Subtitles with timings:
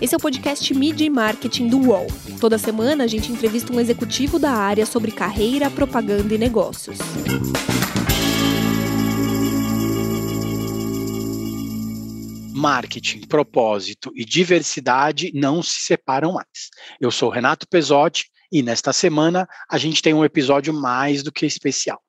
[0.00, 2.06] Esse é o podcast Media e Marketing do UOL.
[2.40, 6.98] Toda semana a gente entrevista um executivo da área sobre carreira, propaganda e negócios.
[12.58, 16.70] marketing, propósito e diversidade não se separam mais.
[17.00, 21.46] Eu sou Renato Pesotti e nesta semana a gente tem um episódio mais do que
[21.46, 22.00] especial.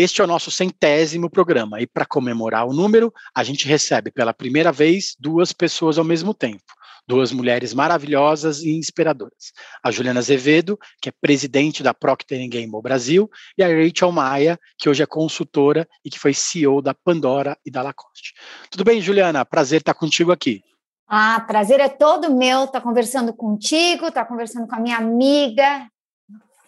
[0.00, 4.32] Este é o nosso centésimo programa e para comemorar o número, a gente recebe pela
[4.32, 6.64] primeira vez duas pessoas ao mesmo tempo
[7.06, 9.52] duas mulheres maravilhosas e inspiradoras.
[9.82, 13.28] A Juliana Azevedo, que é presidente da Procter Gamble Brasil,
[13.58, 17.70] e a Rachel Maia, que hoje é consultora e que foi CEO da Pandora e
[17.70, 18.34] da Lacoste.
[18.70, 19.44] Tudo bem, Juliana?
[19.44, 20.62] Prazer estar contigo aqui.
[21.08, 25.88] Ah, prazer é todo meu estar conversando contigo, estar conversando com a minha amiga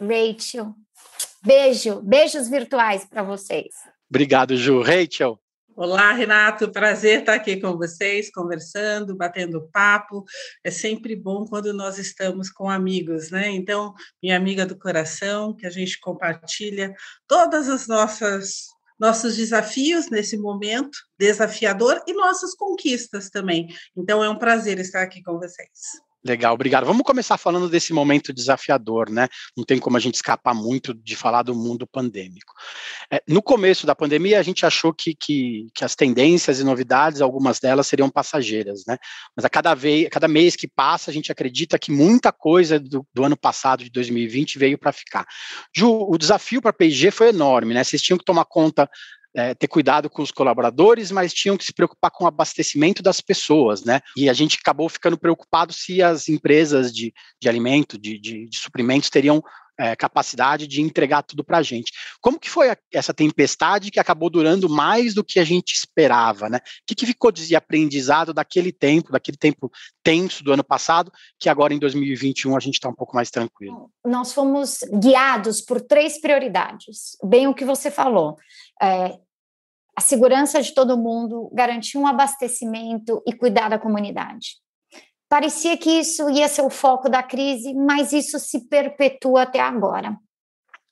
[0.00, 0.74] Rachel.
[1.44, 3.74] Beijo, beijos virtuais para vocês.
[4.08, 4.82] Obrigado, Ju.
[4.82, 5.38] Rachel,
[5.74, 10.22] Olá, Renato, prazer estar aqui com vocês, conversando, batendo papo.
[10.62, 13.48] É sempre bom quando nós estamos com amigos, né?
[13.48, 16.94] Então, minha amiga do coração, que a gente compartilha
[17.26, 18.66] todas as nossas
[19.00, 23.66] nossos desafios nesse momento desafiador e nossas conquistas também.
[23.96, 25.68] Então, é um prazer estar aqui com vocês.
[26.24, 26.86] Legal, obrigado.
[26.86, 29.28] Vamos começar falando desse momento desafiador, né?
[29.56, 32.54] Não tem como a gente escapar muito de falar do mundo pandêmico.
[33.10, 37.20] É, no começo da pandemia, a gente achou que, que, que, as tendências e novidades,
[37.20, 38.98] algumas delas seriam passageiras, né?
[39.34, 42.78] Mas a cada, vez, a cada mês que passa, a gente acredita que muita coisa
[42.78, 45.26] do, do ano passado, de 2020, veio para ficar.
[45.74, 47.82] Ju, o desafio para a P&G foi enorme, né?
[47.82, 48.88] Vocês tinham que tomar conta
[49.34, 53.20] é, ter cuidado com os colaboradores, mas tinham que se preocupar com o abastecimento das
[53.20, 54.00] pessoas, né?
[54.16, 58.58] E a gente acabou ficando preocupado se as empresas de, de alimento, de, de, de
[58.58, 59.42] suprimentos, teriam
[59.78, 61.92] é, capacidade de entregar tudo para a gente.
[62.20, 66.48] Como que foi a, essa tempestade que acabou durando mais do que a gente esperava,
[66.48, 66.58] né?
[66.58, 69.70] O que, que ficou de aprendizado daquele tempo, daquele tempo
[70.02, 73.90] tenso do ano passado, que agora em 2021 a gente está um pouco mais tranquilo?
[74.04, 78.36] Nós fomos guiados por três prioridades, bem o que você falou.
[78.80, 79.18] É,
[79.96, 84.56] a segurança de todo mundo, garantir um abastecimento e cuidar da comunidade.
[85.28, 90.16] Parecia que isso ia ser o foco da crise, mas isso se perpetua até agora.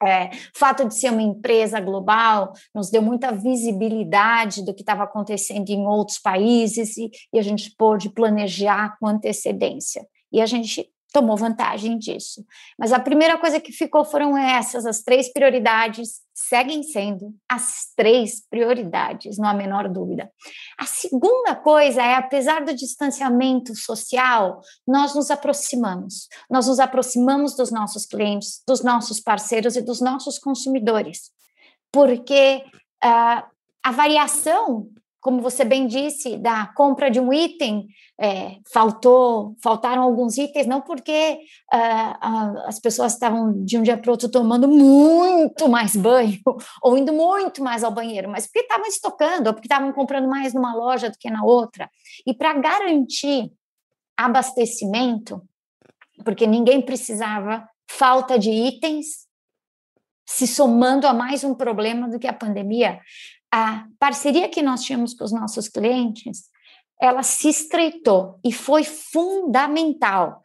[0.03, 5.03] É, o fato de ser uma empresa global nos deu muita visibilidade do que estava
[5.03, 10.07] acontecendo em outros países e, e a gente pôde planejar com antecedência.
[10.33, 12.45] E a gente tomou vantagem disso.
[12.79, 18.41] Mas a primeira coisa que ficou foram essas, as três prioridades seguem sendo as três
[18.49, 20.31] prioridades, não há menor dúvida.
[20.79, 26.29] A segunda coisa é, apesar do distanciamento social, nós nos aproximamos.
[26.49, 31.31] Nós nos aproximamos dos nossos clientes, dos nossos parceiros e dos nossos consumidores,
[31.93, 32.65] porque
[33.05, 33.43] uh,
[33.83, 34.89] a variação
[35.21, 37.87] como você bem disse, da compra de um item,
[38.19, 41.39] é, faltou, faltaram alguns itens, não porque
[41.73, 46.39] uh, uh, as pessoas estavam de um dia para o outro tomando muito mais banho
[46.83, 50.55] ou indo muito mais ao banheiro, mas porque estavam estocando, ou porque estavam comprando mais
[50.55, 51.91] numa loja do que na outra.
[52.27, 53.53] E para garantir
[54.17, 55.43] abastecimento,
[56.25, 59.29] porque ninguém precisava falta de itens
[60.27, 63.01] se somando a mais um problema do que a pandemia,
[63.53, 66.45] a parceria que nós tínhamos com os nossos clientes,
[67.01, 70.43] ela se estreitou e foi fundamental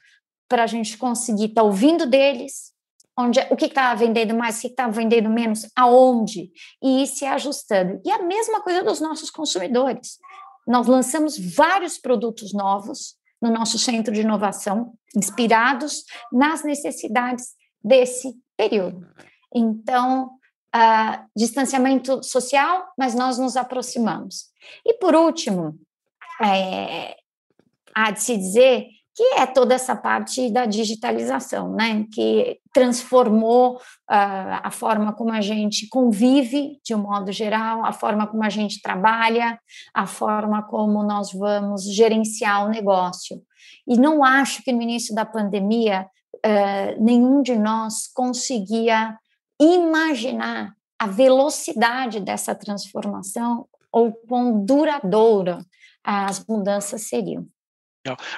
[0.48, 2.74] para a gente conseguir estar tá ouvindo deles,
[3.18, 6.52] onde o que estava vendendo mais, o que estava vendendo menos, aonde,
[6.82, 8.02] e ir se ajustando.
[8.06, 10.18] E a mesma coisa dos nossos consumidores.
[10.68, 19.06] Nós lançamos vários produtos novos no nosso centro de inovação, inspirados nas necessidades desse período.
[19.54, 20.32] Então,
[20.76, 24.48] uh, distanciamento social, mas nós nos aproximamos.
[24.86, 25.80] E por último,
[26.44, 27.16] é,
[27.96, 33.80] há de se dizer que é toda essa parte da digitalização, né, que transformou uh,
[34.62, 38.82] a forma como a gente convive, de um modo geral, a forma como a gente
[38.82, 39.58] trabalha,
[39.94, 43.42] a forma como nós vamos gerenciar o negócio.
[43.88, 46.06] E não acho que no início da pandemia
[46.46, 49.18] uh, nenhum de nós conseguia
[49.60, 55.66] imaginar a velocidade dessa transformação ou quão duradoura
[56.04, 57.48] as mudanças seriam.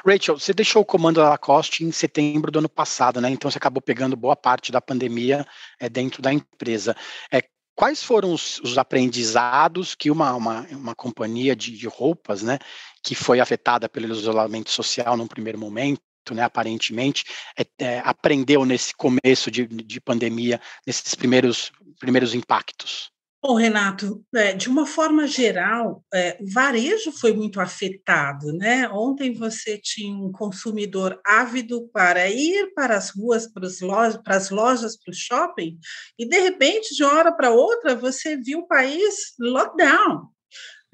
[0.06, 3.30] Rachel, você deixou o comando da Lacoste em setembro do ano passado, né?
[3.30, 5.46] Então você acabou pegando boa parte da pandemia
[5.78, 6.96] é, dentro da empresa.
[7.32, 7.44] É,
[7.76, 12.58] quais foram os, os aprendizados que uma, uma, uma companhia de, de, roupas, né,
[13.04, 16.02] que foi afetada pelo isolamento social num primeiro momento,
[16.34, 17.26] né, aparentemente,
[17.58, 23.12] é, é, aprendeu nesse começo de, de pandemia, nesses primeiros, primeiros impactos?
[23.40, 28.90] Bom, Renato, é, de uma forma geral, é, o varejo foi muito afetado, né?
[28.90, 34.36] Ontem você tinha um consumidor ávido para ir para as ruas, para as lojas, para,
[34.36, 35.78] as lojas, para o shopping,
[36.18, 40.28] e de repente, de uma hora para outra, você viu o país lockdown.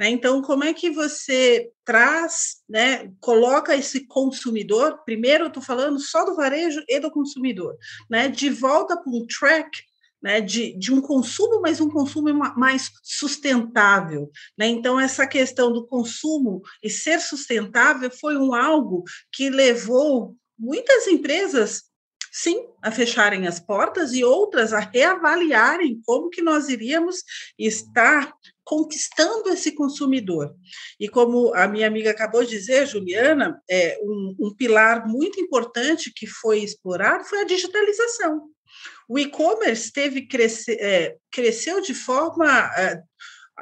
[0.03, 0.09] Né?
[0.09, 6.25] Então, como é que você traz, né, coloca esse consumidor, primeiro eu estou falando só
[6.25, 7.77] do varejo e do consumidor,
[8.09, 9.81] né, de volta para um track
[10.21, 14.29] né, de, de um consumo, mas um consumo mais sustentável.
[14.57, 14.67] Né?
[14.67, 21.83] Então, essa questão do consumo e ser sustentável foi um algo que levou muitas empresas
[22.33, 27.17] sim, a fecharem as portas e outras a reavaliarem como que nós iríamos
[27.59, 30.55] estar conquistando esse consumidor.
[30.99, 36.11] E como a minha amiga acabou de dizer, Juliana, é um, um pilar muito importante
[36.15, 38.49] que foi explorado foi a digitalização.
[39.07, 43.01] O e-commerce teve crescer, é, cresceu de forma é,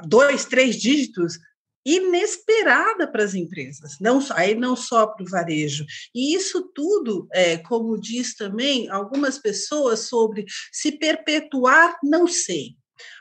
[0.06, 1.38] dois, três dígitos
[1.86, 5.84] inesperada para as empresas, não aí não só para o varejo.
[6.14, 12.76] E isso tudo, é, como diz também algumas pessoas sobre se perpetuar, não sei,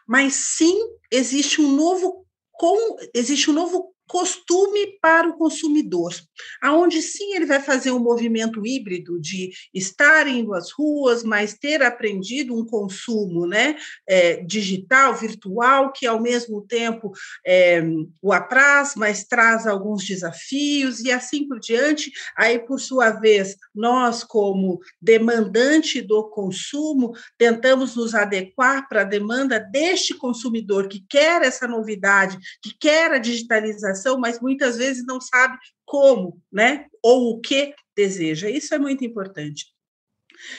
[0.07, 0.79] mas sim
[1.11, 6.13] existe um novo com, existe um novo costume para o consumidor,
[6.61, 11.81] aonde sim ele vai fazer um movimento híbrido de estar indo às ruas, mas ter
[11.81, 13.77] aprendido um consumo né,
[14.09, 17.13] é, digital, virtual, que ao mesmo tempo
[17.47, 17.81] é,
[18.21, 22.11] o apraz, mas traz alguns desafios e assim por diante.
[22.37, 29.61] Aí, por sua vez, nós, como demandante do consumo, tentamos nos adequar para a demanda
[29.61, 35.59] deste consumidor que quer essa novidade, que quer a digitalização mas muitas vezes não sabe
[35.85, 36.87] como, né?
[37.03, 38.49] Ou o que deseja.
[38.49, 39.67] Isso é muito importante.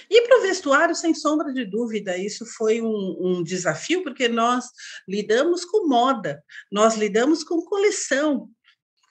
[0.10, 4.66] E para o vestuário, sem sombra de dúvida, isso foi um, um, desafio, porque nós
[5.08, 8.48] lidamos com moda, nós lidamos com coleção.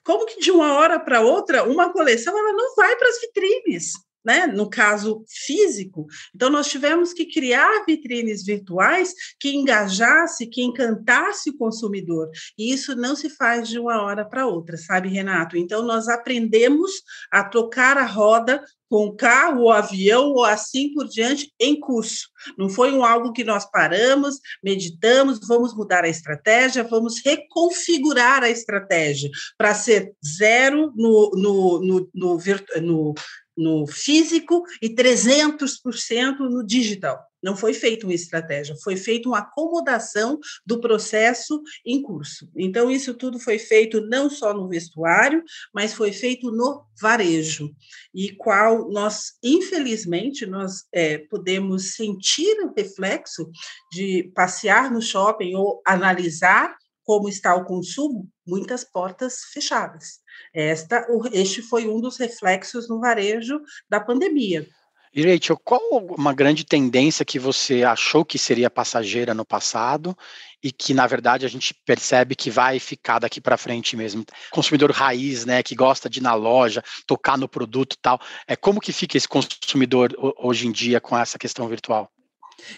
[0.03, 3.91] Como que de uma hora para outra, uma coleção ela não vai para as vitrines?
[4.23, 6.05] Né, no caso físico.
[6.33, 12.29] Então, nós tivemos que criar vitrines virtuais que engajasse, que encantasse o consumidor.
[12.57, 15.57] E isso não se faz de uma hora para outra, sabe, Renato?
[15.57, 16.91] Então, nós aprendemos
[17.31, 22.27] a tocar a roda com carro ou avião ou assim por diante em curso.
[22.57, 28.49] Não foi um algo que nós paramos, meditamos, vamos mudar a estratégia, vamos reconfigurar a
[28.49, 32.37] estratégia para ser zero no, no, no, no,
[32.81, 33.13] no
[33.57, 37.19] no físico e 300% no digital.
[37.43, 42.47] Não foi feita uma estratégia, foi feita uma acomodação do processo em curso.
[42.55, 45.43] Então, isso tudo foi feito não só no vestuário,
[45.73, 47.73] mas foi feito no varejo,
[48.13, 53.49] e qual nós, infelizmente, nós é, podemos sentir o reflexo
[53.91, 60.20] de passear no shopping ou analisar como está o consumo, muitas portas fechadas.
[60.53, 64.67] Esta, este foi um dos reflexos no varejo da pandemia.
[65.13, 65.81] E, Rachel, qual
[66.17, 70.17] uma grande tendência que você achou que seria passageira no passado
[70.63, 74.23] e que, na verdade, a gente percebe que vai ficar daqui para frente mesmo?
[74.51, 78.21] Consumidor raiz, né, que gosta de ir na loja, tocar no produto e tal.
[78.47, 82.09] É, como que fica esse consumidor hoje em dia com essa questão virtual?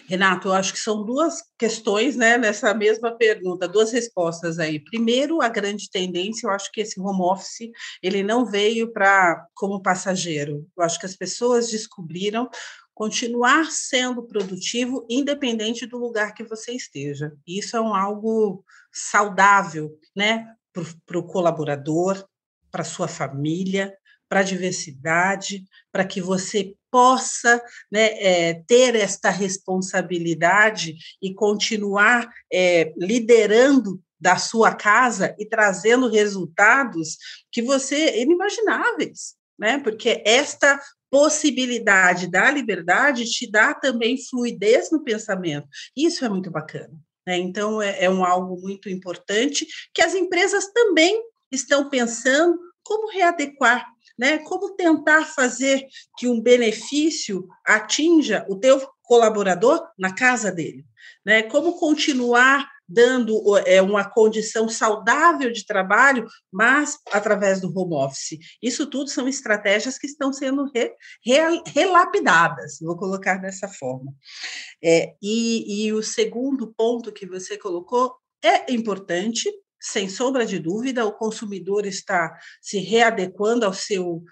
[0.08, 4.78] Renato, eu acho que são duas questões né, nessa mesma pergunta, duas respostas aí.
[4.78, 7.70] Primeiro, a grande tendência, eu acho que esse home office
[8.02, 10.66] ele não veio para como passageiro.
[10.76, 12.48] Eu acho que as pessoas descobriram
[12.94, 17.32] continuar sendo produtivo independente do lugar que você esteja.
[17.46, 20.46] Isso é um algo saudável, né,
[21.04, 22.24] para o colaborador,
[22.70, 23.92] para sua família,
[24.28, 27.60] para a diversidade, para que você possa
[27.90, 37.16] né, é, ter esta responsabilidade e continuar é, liderando da sua casa e trazendo resultados
[37.50, 39.80] que você inimagináveis, né?
[39.80, 45.66] Porque esta possibilidade da liberdade te dá também fluidez no pensamento.
[45.96, 46.96] Isso é muito bacana.
[47.26, 47.38] Né?
[47.38, 51.20] Então, é, é um algo muito importante que as empresas também
[51.50, 53.84] estão pensando como readequar
[54.18, 54.38] né?
[54.38, 60.84] Como tentar fazer que um benefício atinja o teu colaborador na casa dele,
[61.24, 61.42] né?
[61.42, 68.38] Como continuar dando é, uma condição saudável de trabalho, mas através do home office.
[68.62, 70.92] Isso tudo são estratégias que estão sendo re,
[71.24, 74.12] re, relapidadas, vou colocar dessa forma.
[74.82, 79.50] É, e, e o segundo ponto que você colocou é importante,
[79.84, 84.22] sem sombra de dúvida, o consumidor está se readequando ao seu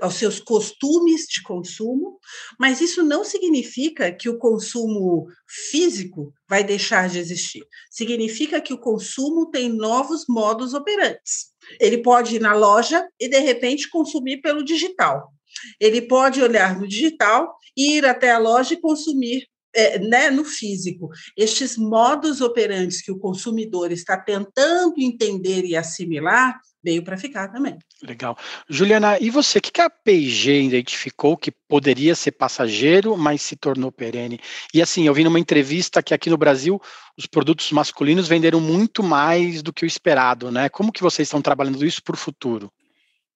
[0.00, 2.18] aos seus costumes de consumo,
[2.58, 5.28] mas isso não significa que o consumo
[5.70, 7.62] físico vai deixar de existir.
[7.88, 11.52] Significa que o consumo tem novos modos operantes.
[11.78, 15.32] Ele pode ir na loja e, de repente, consumir pelo digital.
[15.78, 21.10] Ele pode olhar no digital, ir até a loja e consumir é, né, no físico,
[21.36, 27.78] estes modos operantes que o consumidor está tentando entender e assimilar, veio para ficar também.
[28.02, 28.36] Legal.
[28.68, 33.92] Juliana, e você, o que a P&G identificou que poderia ser passageiro, mas se tornou
[33.92, 34.40] perene?
[34.72, 36.80] E assim, eu vi numa entrevista que aqui no Brasil
[37.16, 40.68] os produtos masculinos venderam muito mais do que o esperado, né?
[40.68, 42.72] Como que vocês estão trabalhando isso para o futuro?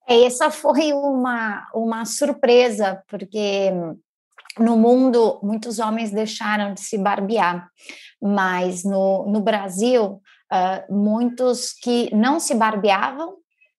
[0.09, 3.71] É, essa foi uma, uma surpresa, porque
[4.59, 7.69] no mundo, muitos homens deixaram de se barbear,
[8.23, 13.37] mas no, no Brasil, uh, muitos que não se barbeavam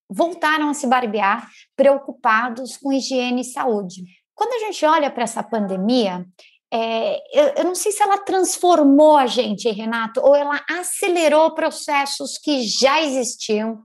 [0.08, 4.04] voltaram a se barbear, preocupados com higiene e saúde.
[4.34, 6.24] Quando a gente olha para essa pandemia,
[6.72, 12.38] é, eu, eu, não sei se ela transformou a gente, Renato, ou ela acelerou processos
[12.38, 13.82] que já existiam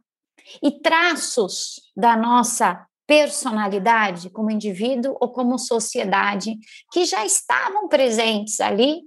[0.61, 6.57] e traços da nossa personalidade como indivíduo ou como sociedade
[6.91, 9.01] que já estavam presentes ali,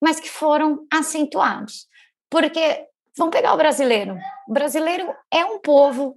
[0.00, 1.86] mas que foram acentuados.
[2.30, 2.86] Porque
[3.16, 4.16] vamos pegar o brasileiro.
[4.48, 6.14] O brasileiro é um povo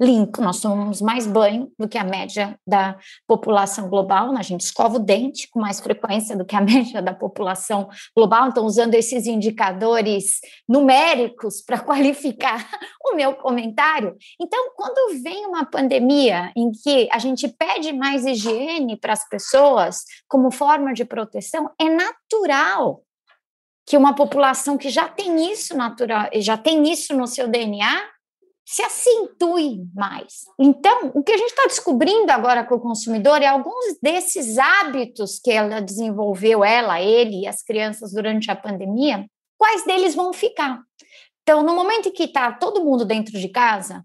[0.00, 4.96] limpo, nós tomamos mais banho do que a média da população global, a gente escova
[4.96, 9.26] o dente com mais frequência do que a média da população global, então usando esses
[9.26, 12.66] indicadores numéricos para qualificar
[13.04, 14.16] o meu comentário.
[14.40, 20.04] Então, quando vem uma pandemia em que a gente pede mais higiene para as pessoas
[20.26, 23.02] como forma de proteção, é natural
[23.86, 28.08] que uma população que já tem isso natural, já tem isso no seu DNA,
[28.70, 30.44] se acentue mais.
[30.56, 35.40] Então, o que a gente está descobrindo agora com o consumidor é alguns desses hábitos
[35.40, 39.26] que ela desenvolveu, ela, ele e as crianças durante a pandemia,
[39.58, 40.80] quais deles vão ficar.
[41.42, 44.04] Então, no momento em que está todo mundo dentro de casa,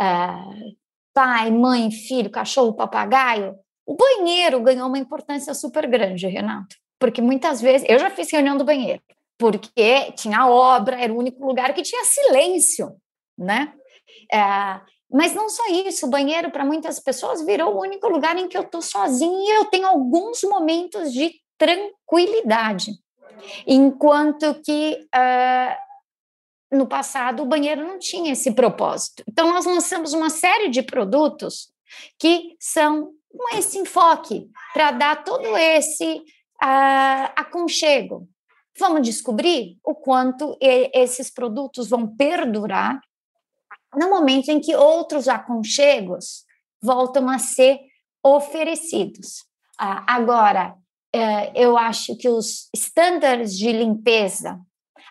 [0.00, 0.76] uh,
[1.12, 3.54] pai, mãe, filho, cachorro, papagaio,
[3.84, 6.74] o banheiro ganhou uma importância super grande, Renato.
[6.98, 9.02] Porque muitas vezes, eu já fiz reunião do banheiro,
[9.38, 12.96] porque tinha obra, era o único lugar que tinha silêncio,
[13.36, 13.74] né?
[14.32, 18.48] É, mas não só isso, o banheiro para muitas pessoas virou o único lugar em
[18.48, 22.92] que eu estou sozinha e eu tenho alguns momentos de tranquilidade.
[23.66, 29.22] Enquanto que uh, no passado o banheiro não tinha esse propósito.
[29.28, 31.68] Então, nós lançamos uma série de produtos
[32.18, 36.16] que são com esse enfoque para dar todo esse
[36.62, 38.28] uh, aconchego.
[38.78, 43.00] Vamos descobrir o quanto esses produtos vão perdurar
[43.94, 46.44] no momento em que outros aconchegos
[46.82, 47.78] voltam a ser
[48.22, 49.44] oferecidos.
[49.78, 50.76] Ah, agora,
[51.14, 54.60] eh, eu acho que os estándares de limpeza,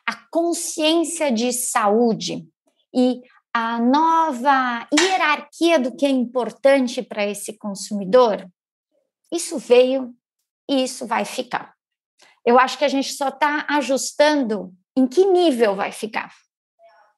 [0.07, 2.47] a consciência de saúde
[2.93, 3.21] e
[3.53, 8.45] a nova hierarquia do que é importante para esse consumidor,
[9.31, 10.13] isso veio
[10.69, 11.73] e isso vai ficar.
[12.45, 16.31] Eu acho que a gente só está ajustando em que nível vai ficar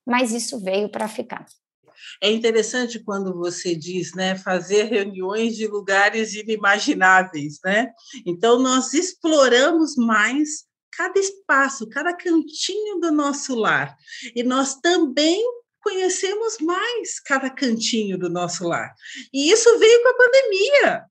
[0.07, 1.45] mas isso veio para ficar.
[2.23, 7.91] É interessante quando você diz, né, fazer reuniões de lugares inimagináveis, né?
[8.25, 13.95] Então nós exploramos mais cada espaço, cada cantinho do nosso lar.
[14.33, 15.43] E nós também
[15.81, 18.95] conhecemos mais cada cantinho do nosso lar.
[19.33, 21.05] E isso veio com a pandemia.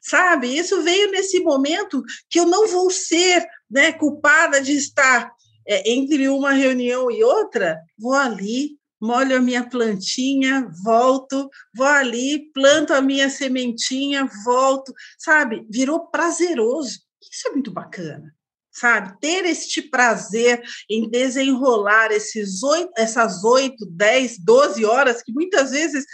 [0.00, 0.54] Sabe?
[0.54, 5.32] Isso veio nesse momento que eu não vou ser, né, culpada de estar
[5.66, 12.50] é, entre uma reunião e outra, vou ali, molho a minha plantinha, volto, vou ali,
[12.52, 15.66] planto a minha sementinha, volto, sabe?
[15.70, 17.00] Virou prazeroso.
[17.20, 18.34] Isso é muito bacana,
[18.72, 19.18] sabe?
[19.20, 26.04] Ter este prazer em desenrolar esses oito, essas oito, dez, doze horas, que muitas vezes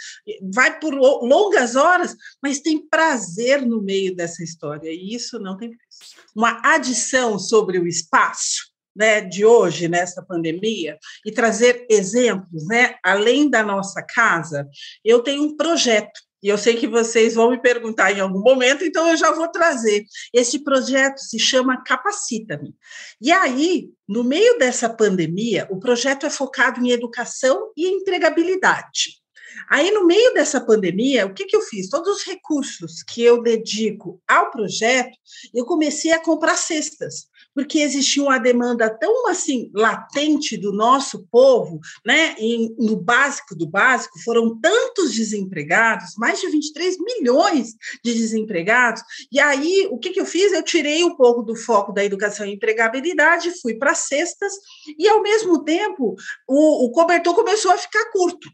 [0.53, 5.69] vai por longas horas, mas tem prazer no meio dessa história, e isso não tem
[5.69, 6.15] preço.
[6.35, 13.49] Uma adição sobre o espaço né, de hoje, nessa pandemia, e trazer exemplos, né, além
[13.49, 14.67] da nossa casa,
[15.03, 16.19] eu tenho um projeto.
[16.43, 19.47] E eu sei que vocês vão me perguntar em algum momento, então eu já vou
[19.47, 20.03] trazer.
[20.33, 22.73] Esse projeto se chama Capacita-me.
[23.21, 29.20] E aí, no meio dessa pandemia, o projeto é focado em educação e empregabilidade.
[29.69, 31.89] Aí, no meio dessa pandemia, o que, que eu fiz?
[31.89, 35.17] Todos os recursos que eu dedico ao projeto,
[35.53, 41.79] eu comecei a comprar cestas porque existia uma demanda tão assim latente do nosso povo,
[42.05, 42.35] né?
[42.39, 49.01] E no básico do básico foram tantos desempregados, mais de 23 milhões de desempregados.
[49.31, 50.51] E aí, o que, que eu fiz?
[50.51, 54.53] Eu tirei um pouco do foco da educação e empregabilidade, fui para cestas
[54.97, 56.15] e ao mesmo tempo
[56.47, 58.49] o, o cobertor começou a ficar curto.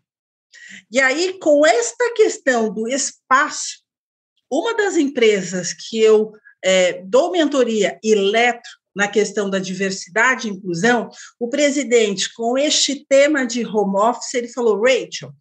[0.92, 3.80] E aí, com esta questão do espaço,
[4.51, 6.32] uma das empresas que eu
[6.63, 8.16] é, dou mentoria e
[8.96, 14.48] na questão da diversidade e inclusão, o presidente, com este tema de home office, ele
[14.48, 15.32] falou, Rachel,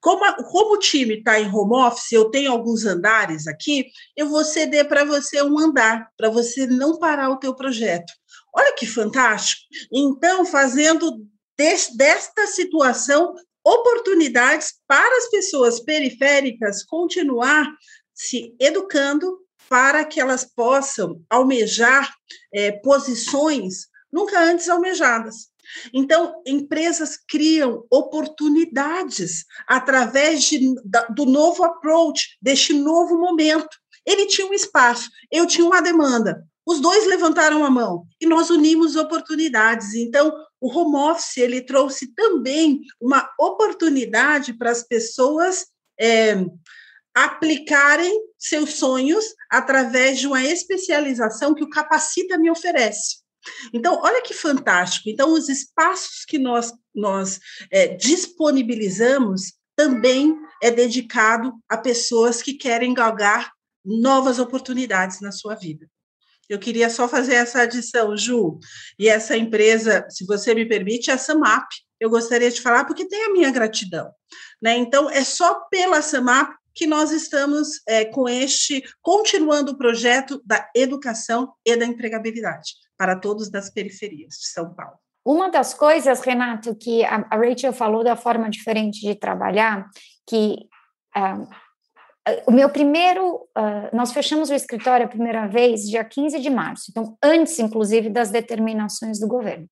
[0.00, 3.86] como, a, como o time está em home office, eu tenho alguns andares aqui,
[4.16, 8.12] eu vou ceder para você um andar, para você não parar o teu projeto.
[8.54, 9.62] Olha que fantástico!
[9.92, 11.24] Então, fazendo
[11.56, 13.34] des, desta situação
[13.68, 17.66] oportunidades para as pessoas periféricas continuar
[18.14, 22.10] se educando para que elas possam almejar
[22.52, 25.48] é, posições nunca antes almejadas.
[25.92, 33.68] Então, empresas criam oportunidades através de, da, do novo approach, deste novo momento.
[34.06, 36.42] Ele tinha um espaço, eu tinha uma demanda.
[36.64, 39.94] Os dois levantaram a mão e nós unimos oportunidades.
[39.94, 45.66] Então, o home office ele trouxe também uma oportunidade para as pessoas
[45.98, 46.36] é,
[47.14, 53.18] aplicarem seus sonhos através de uma especialização que o Capacita me oferece.
[53.72, 55.08] Então, olha que fantástico.
[55.08, 62.92] Então, os espaços que nós, nós é, disponibilizamos também é dedicado a pessoas que querem
[62.92, 63.52] galgar
[63.84, 65.88] novas oportunidades na sua vida.
[66.48, 68.58] Eu queria só fazer essa adição, Ju,
[68.98, 71.66] e essa empresa, se você me permite, é a SAMAP.
[72.00, 74.10] Eu gostaria de falar porque tem a minha gratidão.
[74.62, 74.76] Né?
[74.76, 80.68] Então, é só pela SAMAP que nós estamos é, com este, continuando o projeto da
[80.74, 84.96] educação e da empregabilidade para todos das periferias de São Paulo.
[85.24, 89.86] Uma das coisas, Renato, que a, Rachel falou da forma diferente de trabalhar,
[90.26, 90.56] que
[91.16, 91.48] uh,
[92.46, 96.90] o meu primeiro, uh, nós fechamos o escritório a primeira vez dia 15 de março,
[96.90, 99.68] então antes, inclusive, das determinações do governo.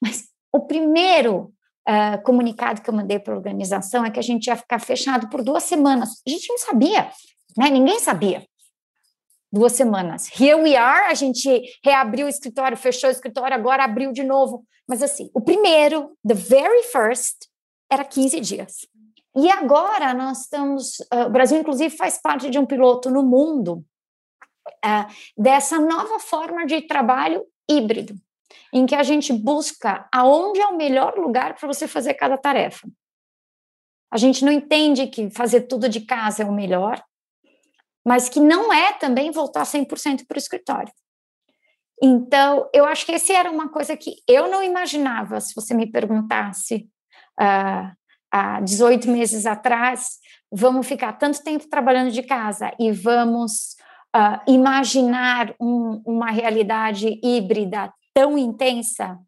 [0.00, 1.52] Mas o primeiro
[1.88, 5.28] uh, comunicado que eu mandei para a organização é que a gente ia ficar fechado
[5.28, 6.22] por duas semanas.
[6.26, 7.10] A gente não sabia,
[7.56, 7.70] né?
[7.70, 8.46] Ninguém sabia.
[9.50, 10.28] Duas semanas.
[10.38, 14.64] Here we are, a gente reabriu o escritório, fechou o escritório, agora abriu de novo.
[14.86, 17.46] Mas assim, o primeiro, the very first,
[17.90, 18.86] era 15 dias.
[19.40, 23.84] E agora nós estamos, uh, o Brasil inclusive faz parte de um piloto no mundo
[24.84, 28.14] uh, dessa nova forma de trabalho híbrido
[28.72, 32.88] em que a gente busca aonde é o melhor lugar para você fazer cada tarefa.
[34.10, 37.00] A gente não entende que fazer tudo de casa é o melhor,
[38.04, 40.92] mas que não é também voltar 100% para o escritório.
[42.02, 45.86] Então, eu acho que esse era uma coisa que eu não imaginava, se você me
[45.88, 46.88] perguntasse
[47.40, 47.96] uh,
[48.38, 50.18] há 18 meses atrás,
[50.50, 53.76] vamos ficar tanto tempo trabalhando de casa e vamos
[54.14, 59.18] uh, imaginar um, uma realidade híbrida tão intensa,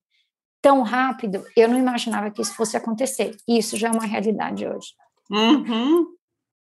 [0.62, 3.36] tão rápido, eu não imaginava que isso fosse acontecer.
[3.48, 4.88] E isso já é uma realidade hoje.
[5.30, 6.06] Uhum.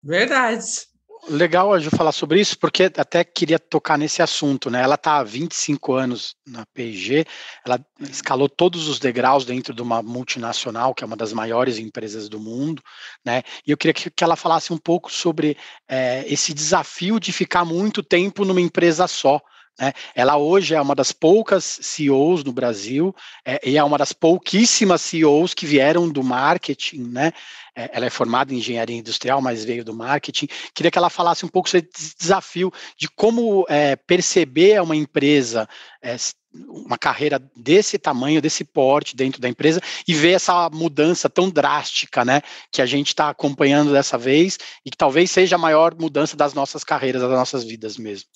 [0.02, 0.89] Verdade.
[1.28, 4.82] Legal a Ju falar sobre isso, porque até queria tocar nesse assunto, né?
[4.82, 7.26] Ela está há 25 anos na P&G,
[7.64, 12.28] ela escalou todos os degraus dentro de uma multinacional, que é uma das maiores empresas
[12.28, 12.82] do mundo,
[13.24, 13.42] né?
[13.66, 15.56] E eu queria que, que ela falasse um pouco sobre
[15.88, 19.40] é, esse desafio de ficar muito tempo numa empresa só,
[19.80, 19.94] né?
[20.14, 23.14] Ela hoje é uma das poucas CEOs no Brasil
[23.44, 27.32] é, e é uma das pouquíssimas CEOs que vieram do marketing, né?
[27.74, 30.48] É, ela é formada em engenharia industrial, mas veio do marketing.
[30.74, 35.68] Queria que ela falasse um pouco sobre esse desafio de como é, perceber uma empresa,
[36.02, 36.16] é,
[36.52, 42.24] uma carreira desse tamanho, desse porte dentro da empresa e ver essa mudança tão drástica,
[42.24, 46.36] né, que a gente está acompanhando dessa vez e que talvez seja a maior mudança
[46.36, 48.28] das nossas carreiras, das nossas vidas mesmo.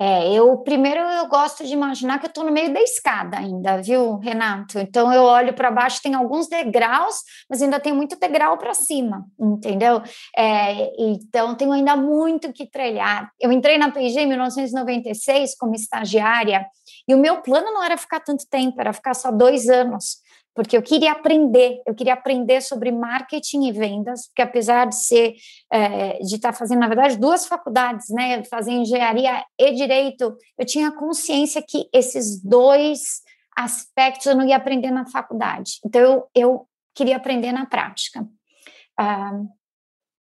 [0.00, 3.82] É, eu primeiro eu gosto de imaginar que eu estou no meio da escada ainda,
[3.82, 4.78] viu, Renato?
[4.78, 7.16] Então eu olho para baixo, tem alguns degraus,
[7.50, 10.00] mas ainda tem muito degrau para cima, entendeu?
[10.36, 13.28] É, então tenho ainda muito que trilhar.
[13.40, 16.64] Eu entrei na P&G em 1996 como estagiária
[17.08, 20.18] e o meu plano não era ficar tanto tempo, era ficar só dois anos
[20.58, 25.36] porque eu queria aprender, eu queria aprender sobre marketing e vendas, porque apesar de ser,
[25.72, 30.90] é, de estar fazendo, na verdade, duas faculdades, né, fazer engenharia e direito, eu tinha
[30.90, 33.22] consciência que esses dois
[33.56, 38.26] aspectos eu não ia aprender na faculdade, então eu, eu queria aprender na prática.
[38.98, 39.40] Ah,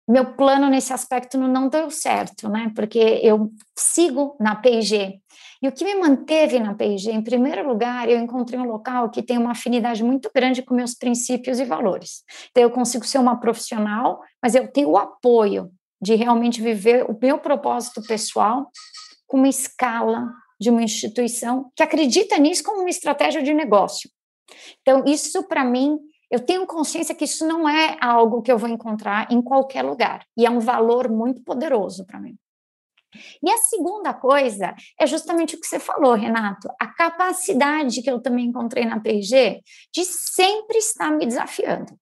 [0.06, 2.70] meu plano nesse aspecto não deu certo, né?
[2.76, 5.22] Porque eu sigo na P&G.
[5.60, 9.22] E o que me manteve na P&G, em primeiro lugar, eu encontrei um local que
[9.22, 12.22] tem uma afinidade muito grande com meus princípios e valores.
[12.50, 17.18] Então, eu consigo ser uma profissional, mas eu tenho o apoio de realmente viver o
[17.20, 18.70] meu propósito pessoal
[19.26, 24.08] com uma escala de uma instituição que acredita nisso como uma estratégia de negócio.
[24.80, 25.98] Então, isso para mim
[26.30, 30.26] eu tenho consciência que isso não é algo que eu vou encontrar em qualquer lugar,
[30.36, 32.36] e é um valor muito poderoso para mim.
[33.42, 38.20] E a segunda coisa é justamente o que você falou, Renato, a capacidade que eu
[38.20, 39.60] também encontrei na PG
[39.94, 41.98] de sempre estar me desafiando.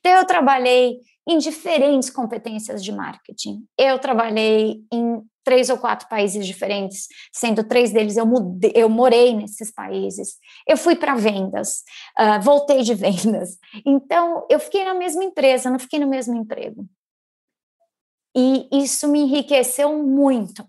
[0.00, 3.64] Então, eu trabalhei em diferentes competências de marketing.
[3.78, 9.34] Eu trabalhei em três ou quatro países diferentes, sendo três deles eu, mudei, eu morei
[9.34, 10.36] nesses países.
[10.66, 11.82] Eu fui para vendas,
[12.18, 13.58] uh, voltei de vendas.
[13.86, 16.86] Então, eu fiquei na mesma empresa, não fiquei no mesmo emprego.
[18.34, 20.62] E isso me enriqueceu muito.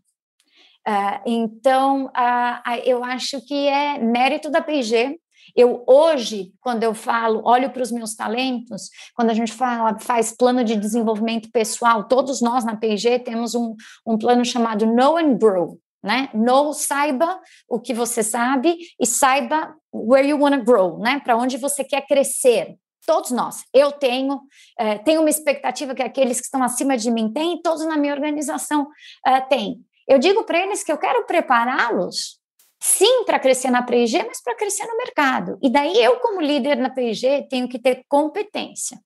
[0.87, 5.19] Uh, então, uh, eu acho que é mérito da PG
[5.55, 10.33] eu hoje, quando eu falo, olho para os meus talentos, quando a gente fala, faz
[10.33, 13.73] plano de desenvolvimento pessoal, todos nós na P&G temos um,
[14.05, 16.29] um plano chamado Know and Grow, né?
[16.33, 21.21] Know, saiba o que você sabe e saiba where you want to grow, né?
[21.23, 22.75] Para onde você quer crescer.
[23.05, 23.63] Todos nós.
[23.73, 24.41] Eu tenho,
[24.79, 27.97] é, tenho uma expectativa que aqueles que estão acima de mim têm e todos na
[27.97, 28.87] minha organização
[29.25, 29.85] é, têm.
[30.07, 32.39] Eu digo para eles que eu quero prepará-los
[32.79, 35.57] sim para crescer na P&G, mas para crescer no mercado.
[35.61, 38.99] E daí eu, como líder na P&G, tenho que ter competência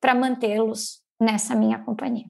[0.00, 2.26] para mantê-los nessa minha companhia.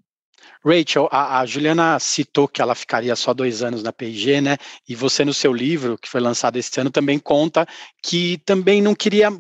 [0.65, 4.57] Rachel, a, a, Juliana citou que ela ficaria só dois anos na P&G, né?
[4.89, 7.67] E você no seu livro, que foi lançado esse ano, também conta
[8.03, 9.31] que também não queria,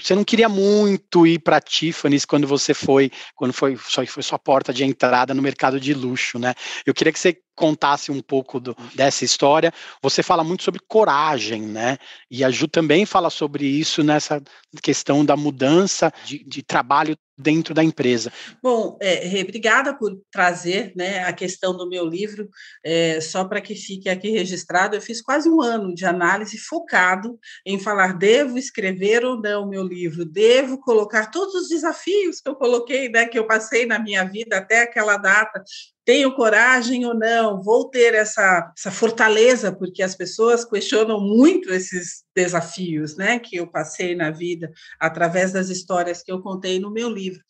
[0.00, 4.72] você não queria muito ir para Tiffany's quando você foi, quando foi, foi sua porta
[4.72, 6.54] de entrada no mercado de luxo, né?
[6.86, 9.72] Eu queria que você contasse um pouco do, dessa história.
[10.00, 11.98] Você fala muito sobre coragem, né?
[12.30, 14.40] E a Ju também fala sobre isso nessa
[14.80, 18.32] questão da mudança de, de trabalho dentro da empresa.
[18.60, 22.48] Bom, é, obrigada por trazer né, a questão do meu livro,
[22.84, 27.38] é, só para que fique aqui registrado, eu fiz quase um ano de análise focado
[27.64, 32.50] em falar, devo escrever ou não o meu livro, devo colocar todos os desafios que
[32.50, 35.62] eu coloquei, né, que eu passei na minha vida até aquela data,
[36.08, 42.24] tenho coragem ou não, vou ter essa, essa fortaleza, porque as pessoas questionam muito esses
[42.34, 47.10] desafios né, que eu passei na vida através das histórias que eu contei no meu
[47.10, 47.42] livro.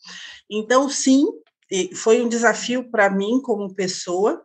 [0.50, 1.24] Então, sim,
[1.94, 4.42] foi um desafio para mim como pessoa,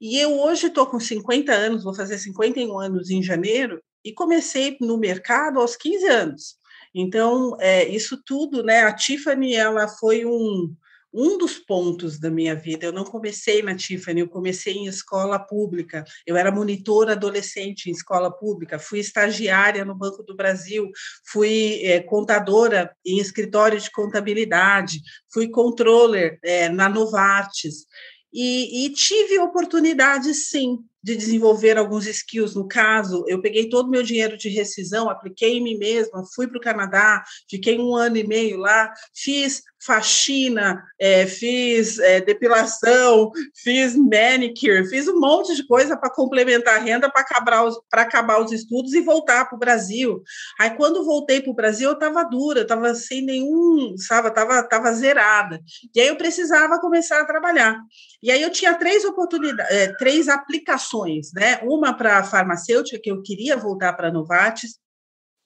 [0.00, 4.76] e eu hoje estou com 50 anos, vou fazer 51 anos em janeiro, e comecei
[4.80, 6.56] no mercado aos 15 anos.
[6.94, 8.82] Então, é, isso tudo, né?
[8.82, 10.72] A Tiffany, ela foi um,
[11.12, 12.86] um dos pontos da minha vida.
[12.86, 16.04] Eu não comecei na Tiffany, eu comecei em escola pública.
[16.26, 20.90] Eu era monitora adolescente em escola pública, fui estagiária no Banco do Brasil,
[21.24, 25.00] fui é, contadora em escritório de contabilidade,
[25.32, 27.86] fui controller é, na Novartis.
[28.32, 32.54] E, e tive oportunidade, sim, de desenvolver alguns skills.
[32.54, 36.46] No caso, eu peguei todo o meu dinheiro de rescisão, apliquei em mim mesma, fui
[36.46, 43.32] para o Canadá, fiquei um ano e meio lá, fiz faxina, é, fiz é, depilação,
[43.62, 48.40] fiz manicure, fiz um monte de coisa para complementar a renda para acabar, os, acabar
[48.40, 50.22] os estudos e voltar para o Brasil.
[50.60, 54.92] Aí, quando voltei para o Brasil, eu estava dura, estava sem nenhum, sabe, estava tava
[54.92, 55.60] zerada.
[55.94, 57.76] E aí eu precisava começar a trabalhar.
[58.22, 60.91] E aí eu tinha três oportunidades, é, três aplicações,
[61.34, 61.60] né?
[61.62, 64.82] Uma para farmacêutica, que eu queria voltar para Novartis,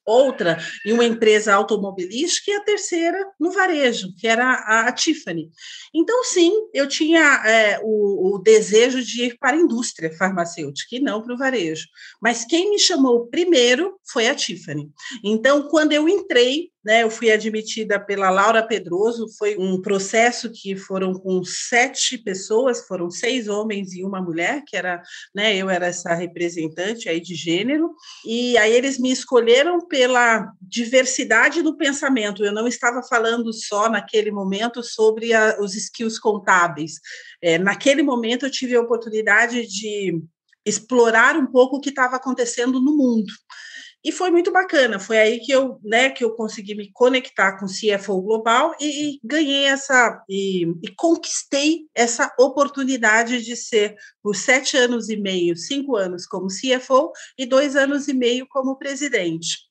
[0.06, 5.50] outra em uma empresa automobilística e a terceira no varejo, que era a, a Tiffany.
[5.92, 11.00] Então, sim, eu tinha é, o, o, desejo de ir para a indústria farmacêutica e
[11.00, 11.86] não para o varejo.
[12.22, 14.88] Mas quem me chamou primeiro foi a Tiffany.
[15.24, 20.76] Então, quando eu entrei né, eu fui admitida pela Laura Pedroso, foi um processo que
[20.76, 25.02] foram com sete pessoas, foram seis homens e uma mulher, que era,
[25.34, 27.90] né, eu era essa representante aí de gênero,
[28.24, 34.30] e aí eles me escolheram pela diversidade do pensamento, eu não estava falando só naquele
[34.30, 37.00] momento sobre a, os skills contábeis,
[37.42, 40.22] é, naquele momento eu tive a oportunidade de
[40.64, 43.32] explorar um pouco o que estava acontecendo no mundo.
[44.06, 47.66] E foi muito bacana, foi aí que eu, né, que eu consegui me conectar com
[47.66, 54.36] o CFO Global e, e ganhei essa, e, e, conquistei essa oportunidade de ser por
[54.36, 59.65] sete anos e meio, cinco anos como CFO e dois anos e meio como presidente.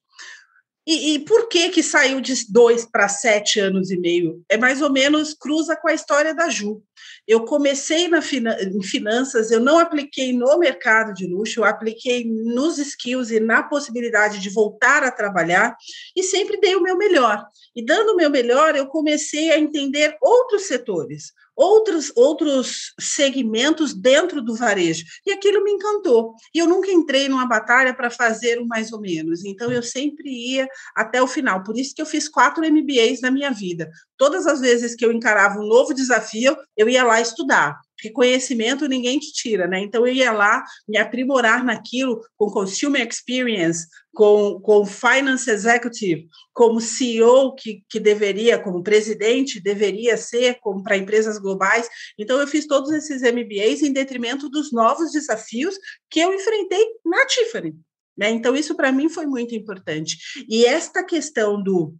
[0.87, 4.43] E, e, por que que saiu de dois para sete anos e meio?
[4.47, 6.83] É mais ou menos cruza com a história da Ju.
[7.27, 12.77] Eu comecei na em finanças, eu não apliquei no mercado de luxo, eu apliquei nos
[12.77, 15.75] skills e na possibilidade de voltar a trabalhar
[16.15, 17.43] e sempre dei o meu melhor.
[17.75, 24.41] E dando o meu melhor, eu comecei a entender outros setores, outros, outros segmentos dentro
[24.41, 25.05] do varejo.
[25.25, 26.35] E aquilo me encantou.
[26.53, 29.45] E eu nunca entrei numa batalha para fazer um mais ou menos.
[29.45, 31.63] Então, eu sempre ia até o final.
[31.63, 33.89] Por isso que eu fiz quatro MBAs na minha vida.
[34.17, 38.88] Todas as vezes que eu encarava um novo desafio, eu ia lá estudar porque conhecimento
[38.88, 39.79] ninguém te tira, né?
[39.79, 46.81] Então eu ia lá me aprimorar naquilo com consumer experience, com, com finance executive, como
[46.81, 51.88] CEO que, que deveria, como presidente deveria ser, como para empresas globais.
[52.17, 55.75] Então eu fiz todos esses MBAs em detrimento dos novos desafios
[56.10, 57.75] que eu enfrentei na Tiffany.
[58.17, 58.29] Né?
[58.29, 60.17] Então isso para mim foi muito importante.
[60.49, 61.95] E esta questão do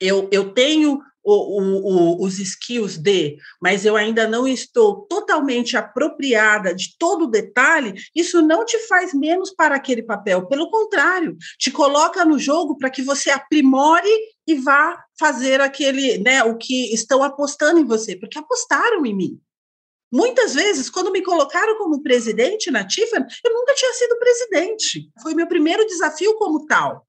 [0.00, 0.98] eu, eu tenho
[1.30, 7.30] o, o, os skills de, mas eu ainda não estou totalmente apropriada de todo o
[7.30, 10.46] detalhe, isso não te faz menos para aquele papel.
[10.46, 14.10] Pelo contrário, te coloca no jogo para que você aprimore
[14.46, 19.40] e vá fazer aquele, né, o que estão apostando em você, porque apostaram em mim.
[20.12, 25.08] Muitas vezes, quando me colocaram como presidente na Tiffany, eu nunca tinha sido presidente.
[25.22, 27.06] Foi meu primeiro desafio como tal.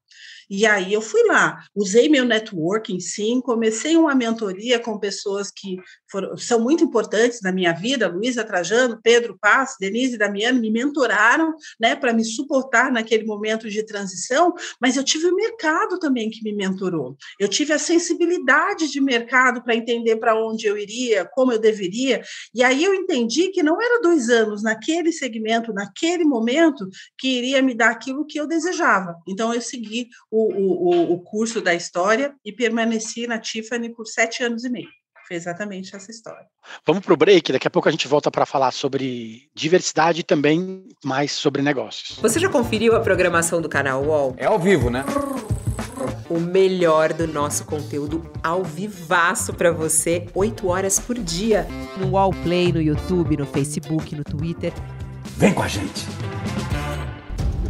[0.54, 5.78] E aí eu fui lá, usei meu networking, sim, comecei uma mentoria com pessoas que
[6.10, 11.54] foram, são muito importantes na minha vida, Luísa Trajano, Pedro Paz, Denise Damiano, me mentoraram,
[11.80, 16.44] né, para me suportar naquele momento de transição, mas eu tive o mercado também que
[16.44, 17.16] me mentorou.
[17.40, 22.22] Eu tive a sensibilidade de mercado para entender para onde eu iria, como eu deveria,
[22.54, 26.86] e aí eu entendi que não era dois anos naquele segmento, naquele momento,
[27.16, 29.16] que iria me dar aquilo que eu desejava.
[29.26, 34.42] Então eu segui o o, o, curso da história e permaneci na Tiffany por sete
[34.42, 34.88] anos e meio.
[35.26, 36.44] Foi exatamente essa história.
[36.86, 40.24] Vamos para o break, daqui a pouco a gente volta para falar sobre diversidade e
[40.24, 42.18] também mais sobre negócios.
[42.20, 44.34] Você já conferiu a programação do canal UOL?
[44.36, 45.04] É ao vivo, né?
[46.28, 51.66] O melhor do nosso conteúdo ao vivaço para você, 8 horas por dia.
[51.96, 54.72] No UOL Play, no YouTube, no Facebook, no Twitter.
[55.36, 56.06] Vem com a gente!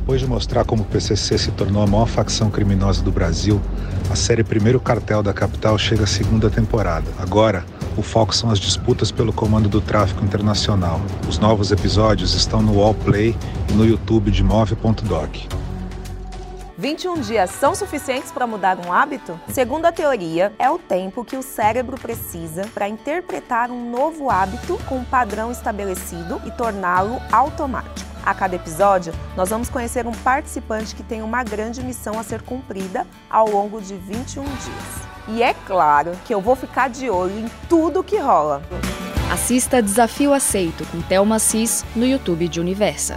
[0.03, 3.61] Depois de mostrar como o PCC se tornou a maior facção criminosa do Brasil,
[4.11, 7.07] a série Primeiro Cartel da Capital chega à segunda temporada.
[7.21, 7.65] Agora,
[7.97, 11.01] o foco são as disputas pelo comando do tráfico internacional.
[11.29, 13.37] Os novos episódios estão no Wallplay
[13.71, 15.37] e no YouTube de Move.doc.
[16.77, 19.38] 21 dias são suficientes para mudar um hábito?
[19.51, 24.81] Segundo a teoria, é o tempo que o cérebro precisa para interpretar um novo hábito
[24.88, 28.12] com um padrão estabelecido e torná-lo automático.
[28.25, 32.41] A cada episódio, nós vamos conhecer um participante que tem uma grande missão a ser
[32.43, 35.13] cumprida ao longo de 21 dias.
[35.29, 38.63] E é claro que eu vou ficar de olho em tudo que rola.
[39.33, 43.17] Assista Desafio Aceito com Thelma Cis no YouTube de Universa.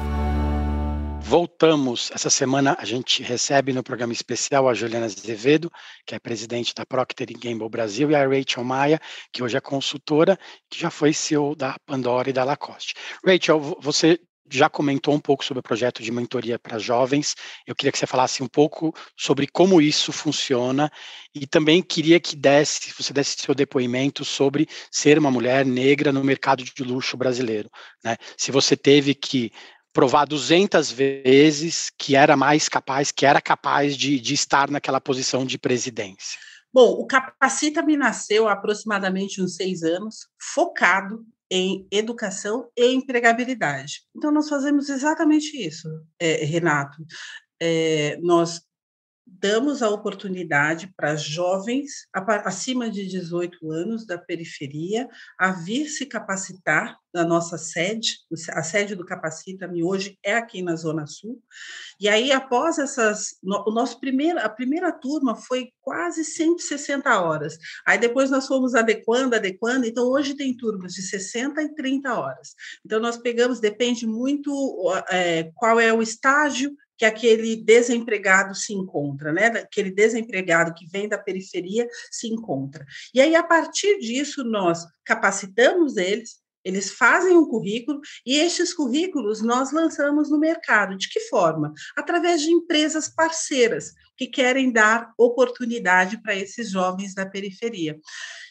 [1.22, 2.12] Voltamos.
[2.12, 5.72] Essa semana a gente recebe no programa especial a Juliana Azevedo,
[6.06, 9.00] que é presidente da Procter Gamble Brasil, e a Rachel Maia,
[9.34, 10.38] que hoje é consultora,
[10.70, 12.94] que já foi CEO da Pandora e da Lacoste.
[13.26, 17.36] Rachel, você já comentou um pouco sobre o projeto de mentoria para jovens.
[17.65, 20.91] Eu queria que você falasse um pouco sobre como isso funciona
[21.34, 26.23] e também queria que desse, você desse seu depoimento sobre ser uma mulher negra no
[26.23, 27.69] mercado de luxo brasileiro.
[28.03, 28.17] Né?
[28.38, 29.51] Se você teve que
[29.91, 35.45] provar 200 vezes que era mais capaz, que era capaz de, de estar naquela posição
[35.45, 36.38] de presidência.
[36.73, 44.01] Bom, o Capacita-me nasceu há aproximadamente uns seis anos, focado em educação e empregabilidade.
[44.15, 45.88] Então, nós fazemos exatamente isso,
[46.19, 46.97] é, Renato.
[47.62, 48.62] É, nós
[49.25, 52.07] damos a oportunidade para jovens
[52.43, 55.07] acima de 18 anos da periferia
[55.38, 58.17] a vir se capacitar na nossa sede,
[58.51, 61.41] a sede do Capacita-me hoje é aqui na Zona Sul,
[61.97, 67.57] e aí após essas, o nosso primeiro, a primeira turma foi quase 160 horas,
[67.88, 72.53] aí depois nós fomos adequando, adequando, então hoje tem turmas de 60 e 30 horas,
[72.85, 74.51] então nós pegamos, depende muito
[75.09, 79.47] é, qual é o estágio que aquele desempregado se encontra, né?
[79.47, 82.86] Aquele desempregado que vem da periferia se encontra.
[83.13, 89.41] E aí, a partir disso, nós capacitamos eles, eles fazem um currículo e estes currículos
[89.43, 90.97] nós lançamos no mercado.
[90.97, 91.71] De que forma?
[91.95, 97.99] Através de empresas parceiras que querem dar oportunidade para esses jovens da periferia.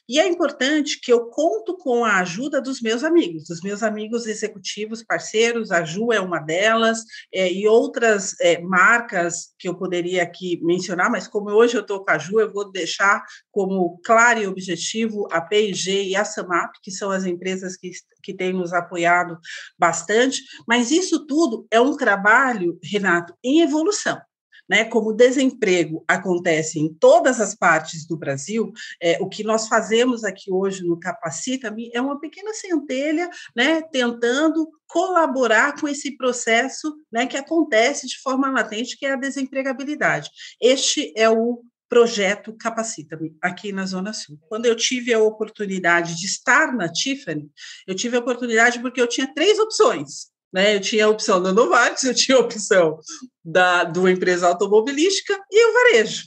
[0.07, 4.27] E é importante que eu conto com a ajuda dos meus amigos, dos meus amigos
[4.27, 10.23] executivos, parceiros, a Ju é uma delas, é, e outras é, marcas que eu poderia
[10.23, 14.40] aqui mencionar, mas como hoje eu estou com a Ju, eu vou deixar como claro
[14.40, 17.90] e objetivo a P&G e a Samap, que são as empresas que,
[18.23, 19.38] que têm nos apoiado
[19.79, 24.21] bastante, mas isso tudo é um trabalho, Renato, em evolução
[24.68, 29.68] né, como o desemprego acontece em todas as partes do Brasil, é, o que nós
[29.68, 36.96] fazemos aqui hoje no Capacita-me é uma pequena centelha, né, tentando colaborar com esse processo
[37.12, 40.31] né, que acontece de forma latente, que é a desempregabilidade.
[40.61, 44.38] Este é o projeto Capacita-me, aqui na Zona Sul.
[44.48, 47.48] Quando eu tive a oportunidade de estar na Tiffany,
[47.87, 50.34] eu tive a oportunidade porque eu tinha três opções.
[50.55, 50.77] Né?
[50.77, 53.01] Eu tinha a opção da Novartis, eu tinha a opção
[53.45, 56.23] da, empresa automobilística e o varejo.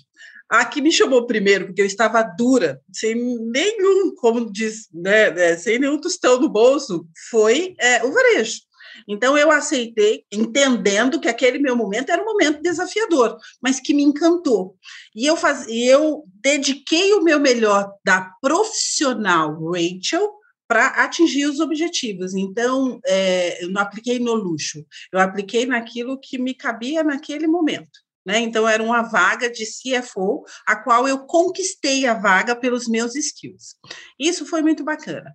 [0.49, 5.55] A que me chamou primeiro, porque eu estava dura, sem nenhum, como diz, né, né
[5.55, 8.59] sem nenhum tostão no bolso, foi é, o varejo.
[9.07, 14.03] Então eu aceitei, entendendo que aquele meu momento era um momento desafiador, mas que me
[14.03, 14.75] encantou.
[15.15, 20.36] E eu, faz, eu dediquei o meu melhor da profissional Rachel
[20.67, 22.33] para atingir os objetivos.
[22.35, 28.05] Então, é, eu não apliquei no luxo, eu apliquei naquilo que me cabia naquele momento.
[28.25, 28.39] Né?
[28.39, 33.75] Então, era uma vaga de CFO, a qual eu conquistei a vaga pelos meus skills.
[34.19, 35.33] Isso foi muito bacana.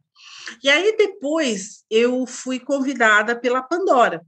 [0.62, 4.22] E aí, depois, eu fui convidada pela Pandora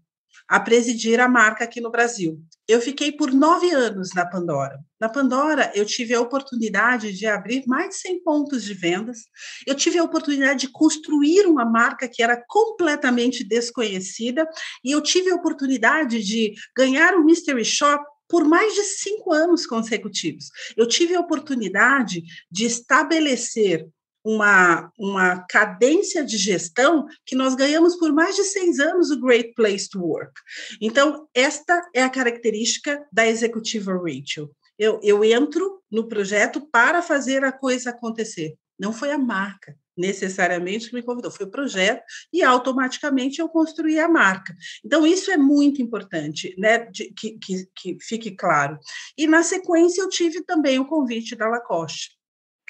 [0.49, 2.41] a presidir a marca aqui no Brasil.
[2.67, 4.79] Eu fiquei por nove anos na Pandora.
[5.01, 9.19] Na Pandora, eu tive a oportunidade de abrir mais de 100 pontos de vendas.
[9.67, 14.49] Eu tive a oportunidade de construir uma marca que era completamente desconhecida.
[14.83, 19.67] E eu tive a oportunidade de ganhar o Mystery Shop por mais de cinco anos
[19.67, 20.47] consecutivos.
[20.77, 23.87] Eu tive a oportunidade de estabelecer
[24.25, 29.53] uma, uma cadência de gestão que nós ganhamos por mais de seis anos o Great
[29.55, 30.33] Place to Work.
[30.81, 34.51] Então, esta é a característica da executiva Rachel.
[34.79, 38.55] Eu, eu entro no projeto para fazer a coisa acontecer.
[38.79, 43.99] Não foi a marca necessariamente que me convidou, foi o projeto e automaticamente eu construí
[44.01, 44.53] a marca.
[44.85, 48.79] Então, isso é muito importante, né, de, que, que, que fique claro.
[49.17, 52.11] E na sequência eu tive também o convite da Lacoste.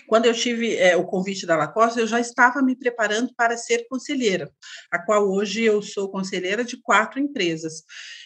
[0.09, 3.87] Quando eu tive é, o convite da Lacoste, eu já estava me preparando para ser
[3.89, 4.51] conselheira,
[4.91, 7.83] a qual hoje eu sou conselheira de quatro empresas.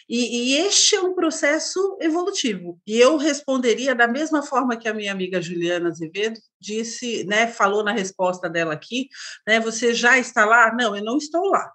[0.07, 2.79] E, e, este é um processo evolutivo.
[2.85, 7.83] E eu responderia da mesma forma que a minha amiga Juliana Azevedo disse, né, falou
[7.83, 9.07] na resposta dela aqui,
[9.47, 10.73] né, você já está lá?
[10.75, 11.71] Não, eu não estou lá.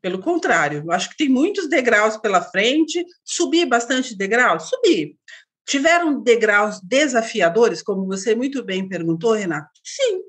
[0.00, 3.04] Pelo contrário, eu acho que tem muitos degraus pela frente.
[3.24, 4.68] Subi bastante degraus?
[4.68, 5.16] Subi.
[5.68, 9.68] Tiveram degraus desafiadores, como você muito bem perguntou, Renato?
[9.84, 10.22] Sim,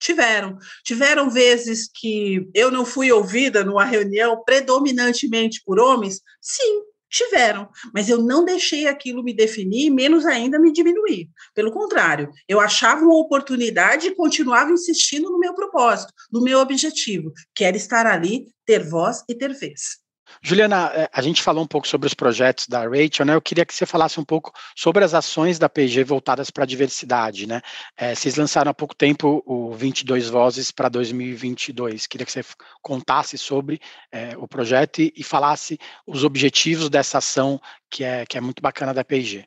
[0.00, 0.58] tiveram.
[0.84, 6.20] Tiveram vezes que eu não fui ouvida numa reunião predominantemente por homens?
[6.40, 11.28] Sim, tiveram, mas eu não deixei aquilo me definir, menos ainda me diminuir.
[11.54, 17.32] Pelo contrário, eu achava uma oportunidade e continuava insistindo no meu propósito, no meu objetivo,
[17.54, 20.00] que era estar ali, ter voz e ter vez.
[20.42, 23.34] Juliana, é, a gente falou um pouco sobre os projetos da Rachel, né?
[23.34, 26.66] Eu queria que você falasse um pouco sobre as ações da PG voltadas para a
[26.66, 27.60] diversidade, né?
[27.96, 32.06] É, vocês lançaram há pouco tempo o 22 Vozes para 2022.
[32.06, 32.44] Queria que você
[32.82, 38.38] contasse sobre é, o projeto e, e, falasse os objetivos dessa ação que é, que
[38.38, 39.46] é muito bacana da PG.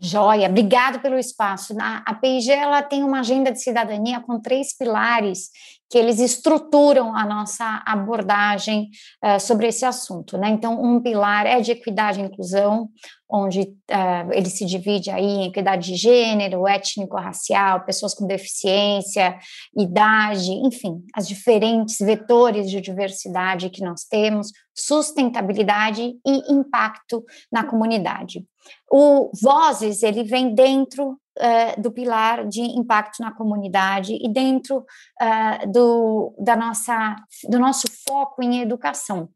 [0.00, 1.74] Joia, obrigado pelo espaço.
[1.78, 5.50] A PIG ela tem uma agenda de cidadania com três pilares
[5.90, 8.90] que eles estruturam a nossa abordagem
[9.24, 10.36] uh, sobre esse assunto.
[10.36, 10.50] Né?
[10.50, 12.90] Então, um pilar é de equidade e inclusão,
[13.28, 19.38] onde uh, ele se divide aí em equidade de gênero, étnico-racial, pessoas com deficiência,
[19.76, 28.44] idade, enfim, as diferentes vetores de diversidade que nós temos, sustentabilidade e impacto na comunidade.
[28.90, 35.72] O Vozes, ele vem dentro uh, do pilar de impacto na comunidade e dentro uh,
[35.72, 37.16] do, da nossa,
[37.48, 39.28] do nosso foco em educação.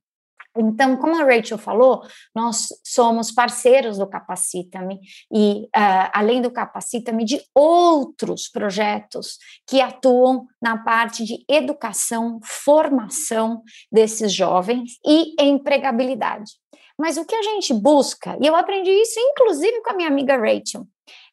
[0.57, 2.03] Então, como a Rachel falou,
[2.35, 5.01] nós somos parceiros do Capacita-me
[5.33, 13.63] e, uh, além do Capacita-me, de outros projetos que atuam na parte de educação, formação
[13.91, 16.53] desses jovens e empregabilidade.
[16.99, 20.37] Mas o que a gente busca, e eu aprendi isso inclusive com a minha amiga
[20.37, 20.87] Rachel,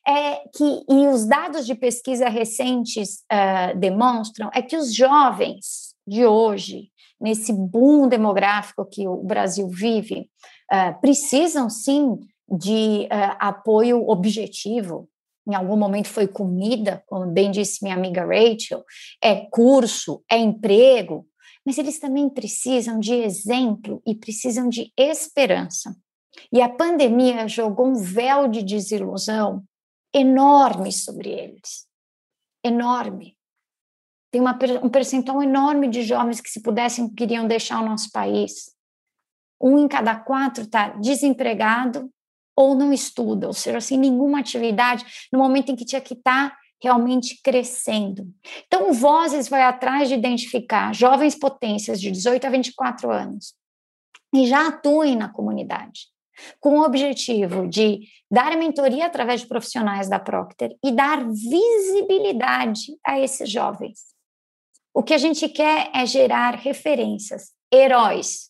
[0.07, 6.25] é que, e os dados de pesquisa recentes uh, demonstram, é que os jovens de
[6.25, 6.89] hoje,
[7.21, 10.29] nesse boom demográfico que o Brasil vive,
[10.71, 12.17] uh, precisam sim
[12.49, 15.07] de uh, apoio objetivo,
[15.47, 18.83] em algum momento foi comida, como bem disse minha amiga Rachel,
[19.21, 21.25] é curso, é emprego,
[21.69, 25.95] mas eles também precisam de exemplo e precisam de esperança.
[26.51, 29.63] E a pandemia jogou um véu de desilusão
[30.11, 31.85] enorme sobre eles.
[32.65, 33.37] Enorme.
[34.31, 38.75] Tem uma, um percentual enorme de jovens que, se pudessem, queriam deixar o nosso país.
[39.61, 42.09] Um em cada quatro está desempregado
[42.55, 46.49] ou não estuda, ou seja, sem nenhuma atividade, no momento em que tinha que estar
[46.49, 48.27] tá realmente crescendo.
[48.67, 53.53] Então, Vozes vai atrás de identificar jovens potências de 18 a 24 anos
[54.33, 56.07] e já atuem na comunidade,
[56.59, 58.01] com o objetivo de
[58.31, 63.99] dar mentoria através de profissionais da Procter e dar visibilidade a esses jovens.
[64.93, 68.48] O que a gente quer é gerar referências, heróis,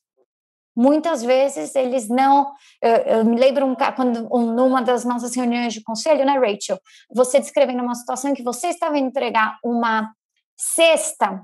[0.75, 2.51] muitas vezes eles não.
[2.81, 6.79] Eu, eu me lembro um, quando um, numa das nossas reuniões de conselho, né, Rachel?
[7.13, 10.11] Você descrevendo uma situação em que você estava indo entregar uma
[10.57, 11.43] cesta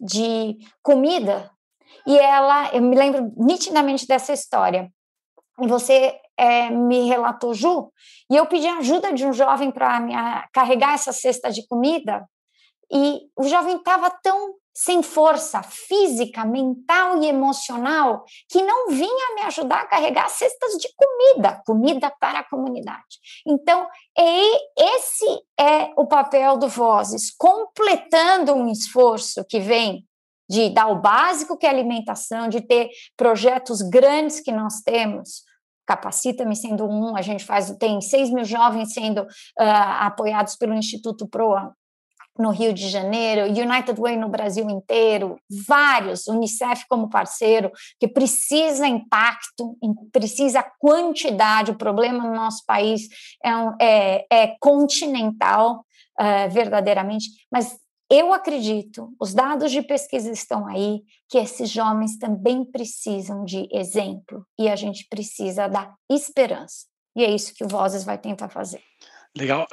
[0.00, 1.50] de comida
[2.06, 4.90] e ela, eu me lembro nitidamente dessa história.
[5.60, 7.92] E você é, me relatou, Ju,
[8.30, 12.28] e eu pedi ajuda de um jovem para carregar essa cesta de comida,
[12.92, 19.42] e o jovem estava tão sem força física, mental e emocional, que não vinha me
[19.42, 23.20] ajudar a carregar cestas de comida, comida para a comunidade.
[23.46, 23.86] Então,
[24.76, 25.26] esse
[25.58, 30.04] é o papel do Vozes, completando um esforço que vem
[30.50, 35.44] de dar o básico que é alimentação, de ter projetos grandes que nós temos,
[35.86, 39.26] Capacita-me sendo um, a gente faz, tem 6 mil jovens sendo uh,
[40.00, 41.74] apoiados pelo Instituto PROA
[42.38, 48.86] no Rio de Janeiro, United Way no Brasil inteiro, vários, Unicef como parceiro, que precisa
[48.86, 49.76] impacto,
[50.12, 51.70] precisa quantidade.
[51.70, 53.08] O problema no nosso país
[53.44, 55.84] é, é, é continental,
[56.20, 57.78] uh, verdadeiramente, mas
[58.10, 64.46] eu acredito, os dados de pesquisa estão aí, que esses jovens também precisam de exemplo
[64.58, 66.86] e a gente precisa dar esperança.
[67.16, 68.82] E é isso que o Vozes vai tentar fazer.
[69.36, 69.66] Legal.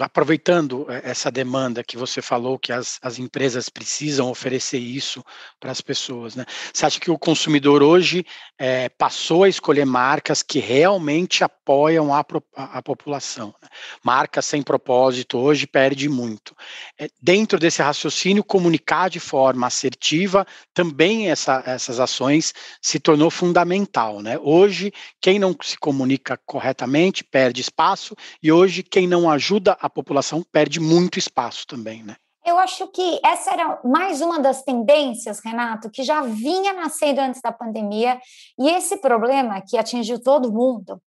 [0.00, 5.22] Aproveitando eh, essa demanda que você falou que as, as empresas precisam oferecer isso
[5.60, 6.46] para as pessoas, né?
[6.72, 8.24] Você acha que o consumidor hoje
[8.58, 12.24] é, passou a escolher marcas que realmente apoiam a,
[12.56, 13.54] a, a população?
[13.60, 13.68] Né?
[14.02, 16.56] Marcas sem propósito hoje perde muito.
[16.98, 24.22] É, dentro desse raciocínio, comunicar de forma assertiva também essa, essas ações se tornou fundamental,
[24.22, 24.38] né?
[24.40, 24.90] Hoje,
[25.20, 30.44] quem não se comunica corretamente perde espaço e hoje quem quem não ajuda a população
[30.52, 32.14] perde muito espaço também, né?
[32.46, 37.40] Eu acho que essa era mais uma das tendências, Renato, que já vinha nascendo antes
[37.40, 38.20] da pandemia,
[38.56, 41.02] e esse problema que atingiu todo mundo,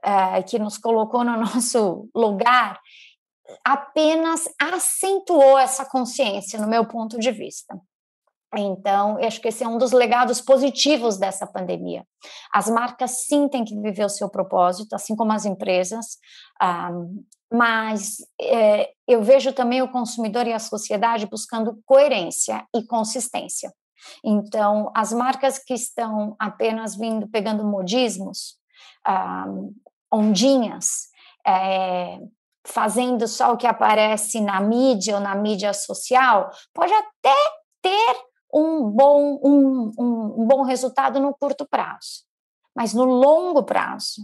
[0.00, 2.78] é, que nos colocou no nosso lugar,
[3.64, 7.76] apenas acentuou essa consciência, no meu ponto de vista.
[8.56, 12.04] Então, acho que esse é um dos legados positivos dessa pandemia.
[12.52, 16.16] As marcas sim têm que viver o seu propósito, assim como as empresas,
[16.62, 17.22] um,
[17.52, 23.72] mas é, eu vejo também o consumidor e a sociedade buscando coerência e consistência.
[24.24, 28.56] Então, as marcas que estão apenas vindo, pegando modismos,
[29.46, 29.74] um,
[30.10, 31.08] ondinhas,
[31.46, 32.18] é,
[32.66, 37.34] fazendo só o que aparece na mídia ou na mídia social, pode até
[37.82, 42.24] ter um bom, um, um, um bom resultado no curto prazo.
[42.74, 44.22] Mas no longo prazo,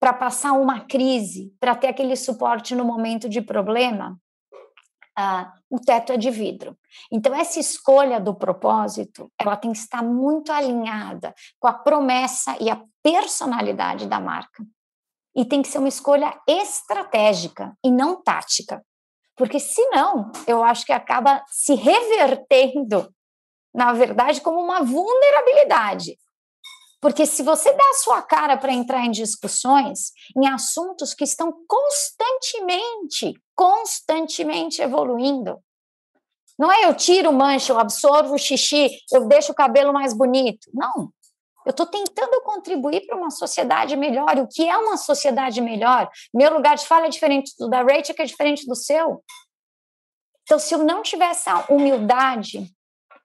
[0.00, 4.18] para passar uma crise, para ter aquele suporte no momento de problema,
[5.18, 6.76] uh, o teto é de vidro.
[7.10, 12.68] Então, essa escolha do propósito, ela tem que estar muito alinhada com a promessa e
[12.68, 14.64] a personalidade da marca.
[15.34, 18.84] E tem que ser uma escolha estratégica e não tática.
[19.36, 23.08] Porque senão, eu acho que acaba se revertendo
[23.74, 26.18] na verdade, como uma vulnerabilidade.
[27.00, 31.52] Porque se você dá a sua cara para entrar em discussões, em assuntos que estão
[31.66, 35.58] constantemente, constantemente evoluindo,
[36.58, 40.70] não é eu tiro mancha, eu absorvo xixi, eu deixo o cabelo mais bonito.
[40.72, 41.12] Não.
[41.64, 44.36] Eu estou tentando contribuir para uma sociedade melhor.
[44.36, 46.08] E o que é uma sociedade melhor?
[46.32, 49.24] Meu lugar de fala é diferente do da Rachel, que é diferente do seu.
[50.42, 52.68] Então, se eu não tiver essa humildade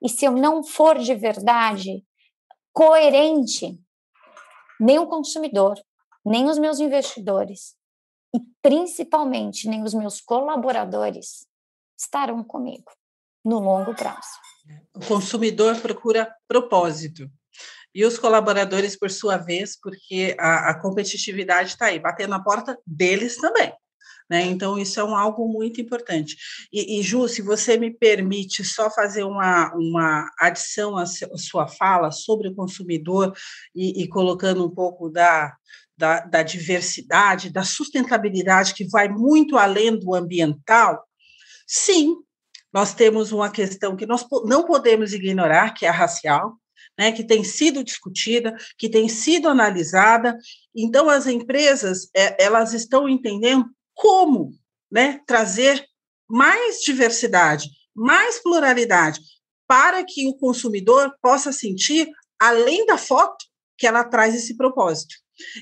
[0.02, 2.04] e se eu não for de verdade
[2.72, 3.78] coerente,
[4.80, 5.78] nem o consumidor,
[6.24, 7.76] nem os meus investidores
[8.34, 11.46] e principalmente nem os meus colaboradores
[11.98, 12.90] estarão comigo
[13.44, 14.28] no longo prazo.
[14.94, 17.28] O consumidor procura propósito.
[17.94, 22.78] E os colaboradores, por sua vez, porque a, a competitividade está aí, batendo na porta
[22.86, 23.72] deles também.
[24.28, 24.42] Né?
[24.42, 26.36] Então, isso é um algo muito importante.
[26.72, 32.10] E, e, Ju, se você me permite só fazer uma, uma adição à sua fala
[32.10, 33.32] sobre o consumidor
[33.74, 35.56] e, e colocando um pouco da,
[35.96, 41.02] da, da, diversidade, da sustentabilidade, que vai muito além do ambiental,
[41.66, 42.14] sim,
[42.72, 46.54] nós temos uma questão que nós não podemos ignorar, que é a racial,
[46.98, 50.36] né, que tem sido discutida, que tem sido analisada.
[50.74, 53.64] Então, as empresas é, elas estão entendendo
[53.98, 54.52] como
[54.90, 55.84] né, trazer
[56.30, 59.20] mais diversidade, mais pluralidade,
[59.66, 62.08] para que o consumidor possa sentir,
[62.40, 63.44] além da foto,
[63.76, 65.16] que ela traz esse propósito.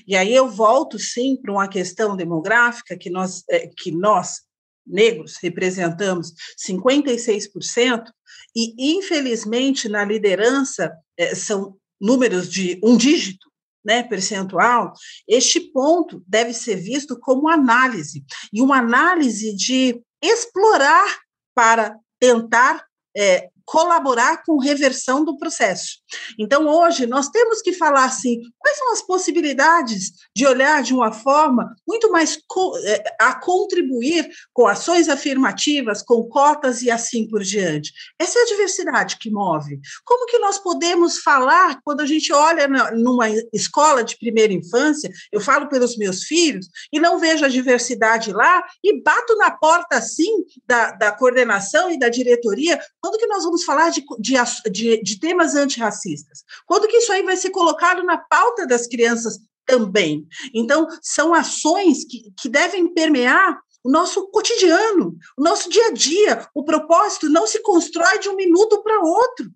[0.07, 4.41] E aí eu volto, sim, para uma questão demográfica, que nós, é, que nós
[4.85, 6.31] negros representamos
[6.63, 8.03] 56%,
[8.55, 13.47] e, infelizmente, na liderança, é, são números de um dígito,
[13.87, 14.91] né, percentual,
[15.25, 21.19] este ponto deve ser visto como análise, e uma análise de explorar
[21.55, 22.85] para tentar
[23.15, 25.97] é, colaborar com reversão do processo.
[26.39, 31.11] Então, hoje, nós temos que falar assim: quais são as possibilidades de olhar de uma
[31.11, 37.43] forma muito mais co é, a contribuir com ações afirmativas, com cotas e assim por
[37.43, 37.91] diante?
[38.17, 39.79] Essa é a diversidade que move.
[40.05, 45.11] Como que nós podemos falar quando a gente olha numa escola de primeira infância?
[45.29, 49.97] Eu falo pelos meus filhos e não vejo a diversidade lá e bato na porta
[49.97, 52.79] assim da, da coordenação e da diretoria.
[53.01, 54.35] Quando que nós vamos vamos falar de, de,
[54.71, 56.43] de, de temas antirracistas?
[56.65, 60.27] Quando que isso aí vai ser colocado na pauta das crianças também?
[60.53, 66.47] Então, são ações que, que devem permear o nosso cotidiano, o nosso dia a dia.
[66.53, 69.49] O propósito não se constrói de um minuto para outro.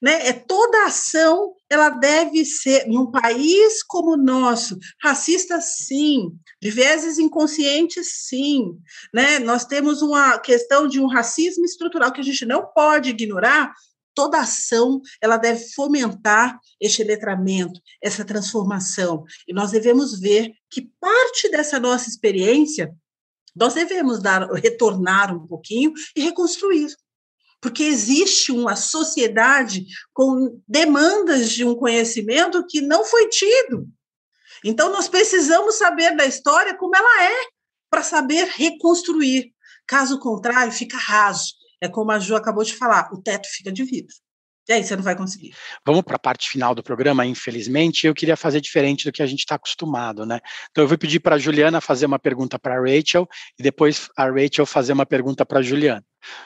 [0.00, 0.28] Né?
[0.28, 7.18] É toda ação ela deve ser num país como o nosso, racista sim, de vezes
[7.18, 8.76] inconsciente sim,
[9.14, 9.38] né?
[9.38, 13.72] Nós temos uma questão de um racismo estrutural que a gente não pode ignorar.
[14.12, 21.48] Toda ação ela deve fomentar este letramento, essa transformação, e nós devemos ver que parte
[21.50, 22.92] dessa nossa experiência
[23.54, 26.88] nós devemos dar retornar um pouquinho e reconstruir
[27.60, 33.86] porque existe uma sociedade com demandas de um conhecimento que não foi tido.
[34.64, 37.36] Então, nós precisamos saber da história como ela é,
[37.90, 39.52] para saber reconstruir.
[39.86, 41.54] Caso contrário, fica raso.
[41.80, 44.14] É como a Ju acabou de falar: o teto fica de vidro.
[44.70, 45.52] E aí você não vai conseguir.
[45.84, 48.06] Vamos para a parte final do programa, infelizmente.
[48.06, 50.38] Eu queria fazer diferente do que a gente está acostumado, né?
[50.70, 54.08] Então eu vou pedir para a Juliana fazer uma pergunta para a Rachel e depois
[54.16, 56.04] a Rachel fazer uma pergunta para a Juliana.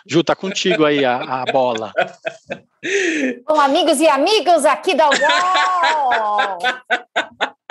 [0.09, 1.93] Ju, tá contigo aí a, a, bola.
[3.47, 6.59] Bom, amigos e amigos aqui da UOL!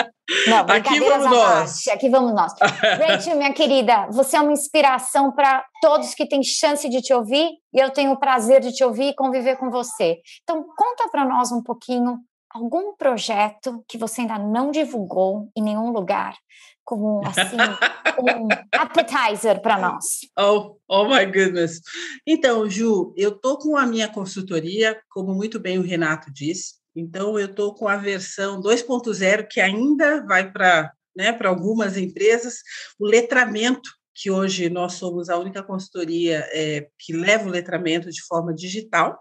[0.48, 1.88] Não, aqui vamos nós.
[1.88, 2.54] Aqui vamos nós.
[2.60, 7.50] Rachel, minha querida, você é uma inspiração para todos que têm chance de te ouvir
[7.74, 10.20] e eu tenho o prazer de te ouvir e conviver com você.
[10.44, 12.20] Então, conta para nós um pouquinho
[12.50, 16.38] algum projeto que você ainda não divulgou em nenhum lugar,
[16.86, 17.58] como assim,
[18.22, 20.20] um appetizer para nós.
[20.40, 21.82] Oh, oh my goodness.
[22.26, 27.40] Então, Ju, eu tô com a minha consultoria, como muito bem o Renato disse, então,
[27.40, 32.56] eu estou com a versão 2.0, que ainda vai para né, algumas empresas,
[33.00, 38.24] o letramento, que hoje nós somos a única consultoria é, que leva o letramento de
[38.26, 39.20] forma digital.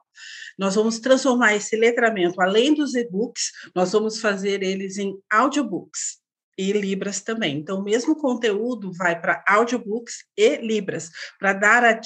[0.58, 6.21] Nós vamos transformar esse letramento, além dos e-books, nós vamos fazer eles em audiobooks
[6.57, 7.59] e Libras também.
[7.59, 12.00] Então, o mesmo conteúdo vai para audiobooks e Libras, para dar a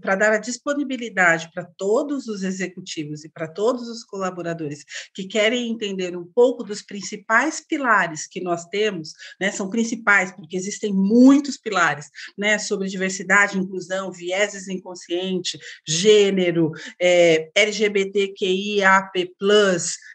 [0.00, 5.70] para dar a disponibilidade para todos os executivos e para todos os colaboradores que querem
[5.70, 9.50] entender um pouco dos principais pilares que nós temos, né?
[9.50, 12.58] São principais porque existem muitos pilares, né?
[12.58, 19.32] Sobre diversidade, inclusão, vieses inconsciente, gênero, é, LGBTQIAP+,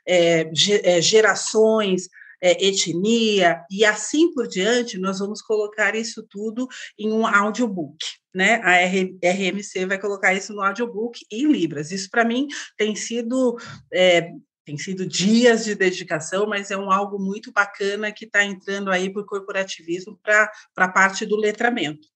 [0.08, 0.52] é,
[0.84, 2.10] é, gerações,
[2.42, 6.68] é, etnia e assim por diante, nós vamos colocar isso tudo
[6.98, 7.98] em um audiobook.
[8.34, 8.56] Né?
[8.64, 11.92] A RMC vai colocar isso no audiobook em Libras.
[11.92, 13.58] Isso, para mim, tem sido.
[13.94, 14.32] É,
[14.64, 19.12] tem sido dias de dedicação, mas é um algo muito bacana que está entrando aí
[19.12, 22.08] por corporativismo para a parte do letramento.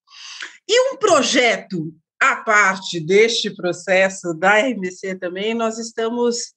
[0.68, 6.55] E um projeto à parte deste processo da RMC também, nós estamos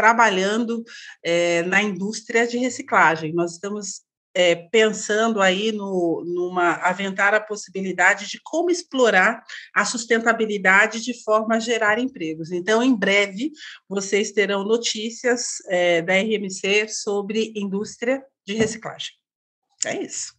[0.00, 0.82] trabalhando
[1.22, 3.34] é, na indústria de reciclagem.
[3.34, 4.00] Nós estamos
[4.34, 9.42] é, pensando aí no, numa aventar a possibilidade de como explorar
[9.74, 12.50] a sustentabilidade de forma a gerar empregos.
[12.50, 13.52] Então, em breve,
[13.86, 19.10] vocês terão notícias é, da RMC sobre indústria de reciclagem.
[19.84, 20.32] É isso.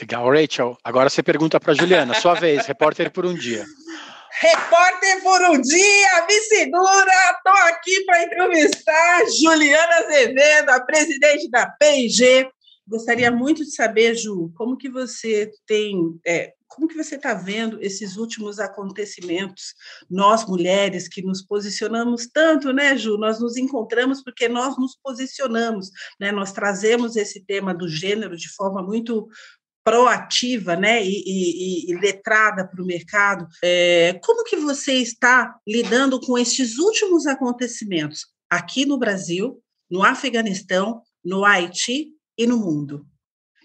[0.00, 0.78] Legal, Rachel.
[0.84, 3.64] Agora você pergunta para Juliana, sua vez, repórter por um dia.
[4.40, 11.68] Repórter por um dia, me segura, estou aqui para entrevistar Juliana Azevedo, a presidente da
[11.68, 12.48] P&G.
[12.86, 17.82] Gostaria muito de saber, Ju, como que você tem, é, como que você está vendo
[17.82, 19.74] esses últimos acontecimentos?
[20.08, 23.18] Nós, mulheres, que nos posicionamos tanto, né, Ju?
[23.18, 26.30] Nós nos encontramos porque nós nos posicionamos, né?
[26.30, 29.28] Nós trazemos esse tema do gênero de forma muito
[29.88, 36.20] proativa né, e, e, e letrada para o mercado, é, como que você está lidando
[36.20, 39.58] com estes últimos acontecimentos aqui no Brasil,
[39.90, 43.06] no Afeganistão, no Haiti e no mundo?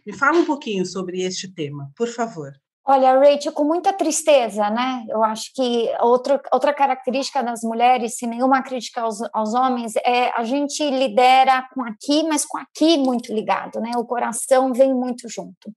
[0.08, 2.54] Me fala um pouquinho sobre este tema, por favor.
[2.86, 5.06] Olha, Rachel, com muita tristeza, né?
[5.08, 10.38] Eu acho que outra, outra característica das mulheres, se nenhuma crítica aos, aos homens, é
[10.38, 13.92] a gente lidera com aqui, mas com aqui muito ligado, né?
[13.96, 15.74] O coração vem muito junto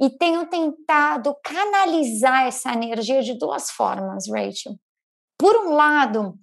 [0.00, 4.78] e tenho tentado canalizar essa energia de duas formas, Rachel.
[5.38, 6.38] Por um lado,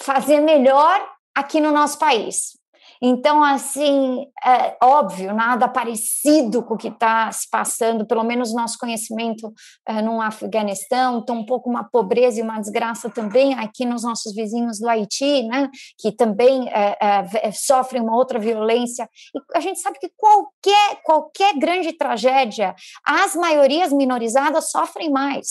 [0.00, 2.58] fazer melhor aqui no nosso país.
[3.06, 8.78] Então, assim, é óbvio, nada parecido com o que está se passando, pelo menos nosso
[8.78, 9.52] conhecimento
[9.86, 14.34] é, no Afeganistão, então um pouco uma pobreza e uma desgraça também aqui nos nossos
[14.34, 19.06] vizinhos do Haiti, né, que também é, é, sofrem uma outra violência.
[19.34, 22.74] E a gente sabe que qualquer, qualquer grande tragédia,
[23.06, 25.46] as maiorias minorizadas sofrem mais.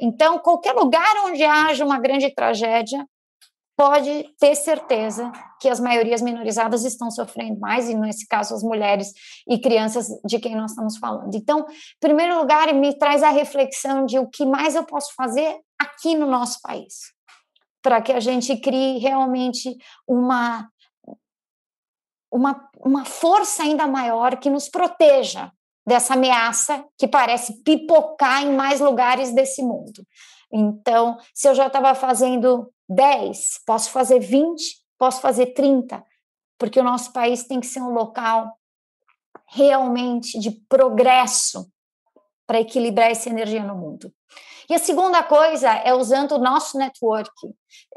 [0.00, 3.06] Então, qualquer lugar onde haja uma grande tragédia,
[3.82, 9.12] pode ter certeza que as maiorias minorizadas estão sofrendo mais, e nesse caso as mulheres
[9.48, 11.34] e crianças de quem nós estamos falando.
[11.34, 15.58] Então, em primeiro lugar, me traz a reflexão de o que mais eu posso fazer
[15.76, 17.12] aqui no nosso país,
[17.82, 19.76] para que a gente crie realmente
[20.06, 20.70] uma,
[22.32, 25.50] uma, uma força ainda maior que nos proteja
[25.84, 30.06] dessa ameaça que parece pipocar em mais lugares desse mundo.
[30.52, 34.62] Então, se eu já estava fazendo 10, posso fazer 20,
[34.98, 36.04] posso fazer 30,
[36.58, 38.56] porque o nosso país tem que ser um local
[39.48, 41.70] realmente de progresso
[42.46, 44.12] para equilibrar essa energia no mundo.
[44.68, 47.30] E a segunda coisa é usando o nosso network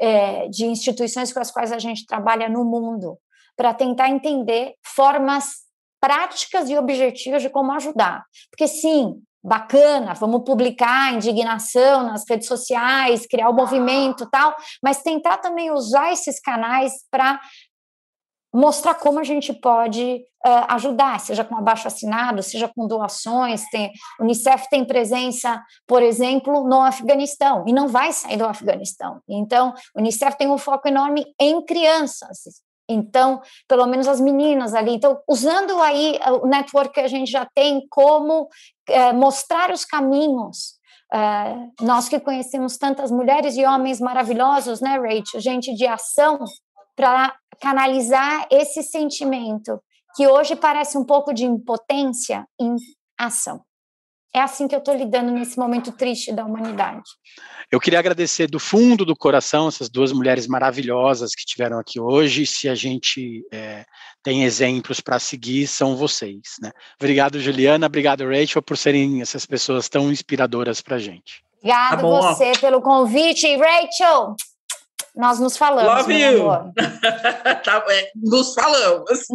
[0.00, 3.18] é, de instituições com as quais a gente trabalha no mundo,
[3.56, 5.64] para tentar entender formas
[6.00, 8.24] práticas e objetivas de como ajudar.
[8.50, 15.38] Porque, sim, bacana, vamos publicar indignação nas redes sociais, criar o movimento tal, mas tentar
[15.38, 17.40] também usar esses canais para
[18.52, 20.16] mostrar como a gente pode
[20.46, 23.68] uh, ajudar, seja com abaixo assinado, seja com doações.
[23.70, 29.20] Tem, Unicef tem presença, por exemplo, no Afeganistão e não vai sair do Afeganistão.
[29.28, 32.65] Então, Unicef tem um foco enorme em crianças.
[32.88, 34.92] Então, pelo menos as meninas ali.
[34.92, 38.48] Então, usando aí o network que a gente já tem, como
[38.88, 40.76] é, mostrar os caminhos.
[41.12, 45.40] É, nós que conhecemos tantas mulheres e homens maravilhosos, né, Rachel?
[45.40, 46.38] Gente de ação,
[46.96, 49.80] para canalizar esse sentimento
[50.16, 52.74] que hoje parece um pouco de impotência em
[53.18, 53.65] ação.
[54.36, 57.00] É assim que eu estou lidando nesse momento triste da humanidade.
[57.72, 62.44] Eu queria agradecer do fundo do coração essas duas mulheres maravilhosas que tiveram aqui hoje.
[62.44, 63.86] Se a gente é,
[64.22, 66.56] tem exemplos para seguir, são vocês.
[66.60, 66.70] Né?
[67.00, 67.86] Obrigado, Juliana.
[67.86, 71.42] Obrigado, Rachel, por serem essas pessoas tão inspiradoras para a gente.
[71.60, 73.56] Obrigado tá você pelo convite.
[73.56, 74.36] Rachel,
[75.16, 76.02] nós nos falamos.
[76.02, 76.46] Love you.
[77.64, 79.26] tá, é, nos falamos.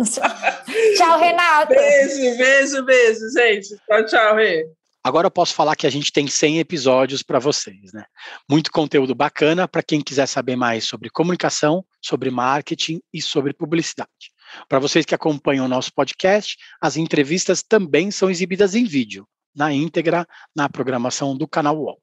[0.95, 1.73] tchau, Renato.
[1.73, 3.75] Beijo, beijo, beijo, gente.
[3.87, 4.63] Tchau, tchau, Rê.
[5.03, 8.05] Agora eu posso falar que a gente tem 100 episódios para vocês, né?
[8.49, 14.31] Muito conteúdo bacana para quem quiser saber mais sobre comunicação, sobre marketing e sobre publicidade.
[14.69, 19.73] Para vocês que acompanham o nosso podcast, as entrevistas também são exibidas em vídeo, na
[19.73, 21.99] íntegra, na programação do canal UOL.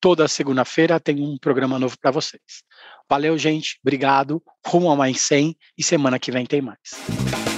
[0.00, 2.62] Toda segunda-feira tem um programa novo para vocês.
[3.10, 3.78] Valeu, gente.
[3.82, 4.42] Obrigado.
[4.64, 7.57] Rumo a mais 100 e semana que vem tem mais.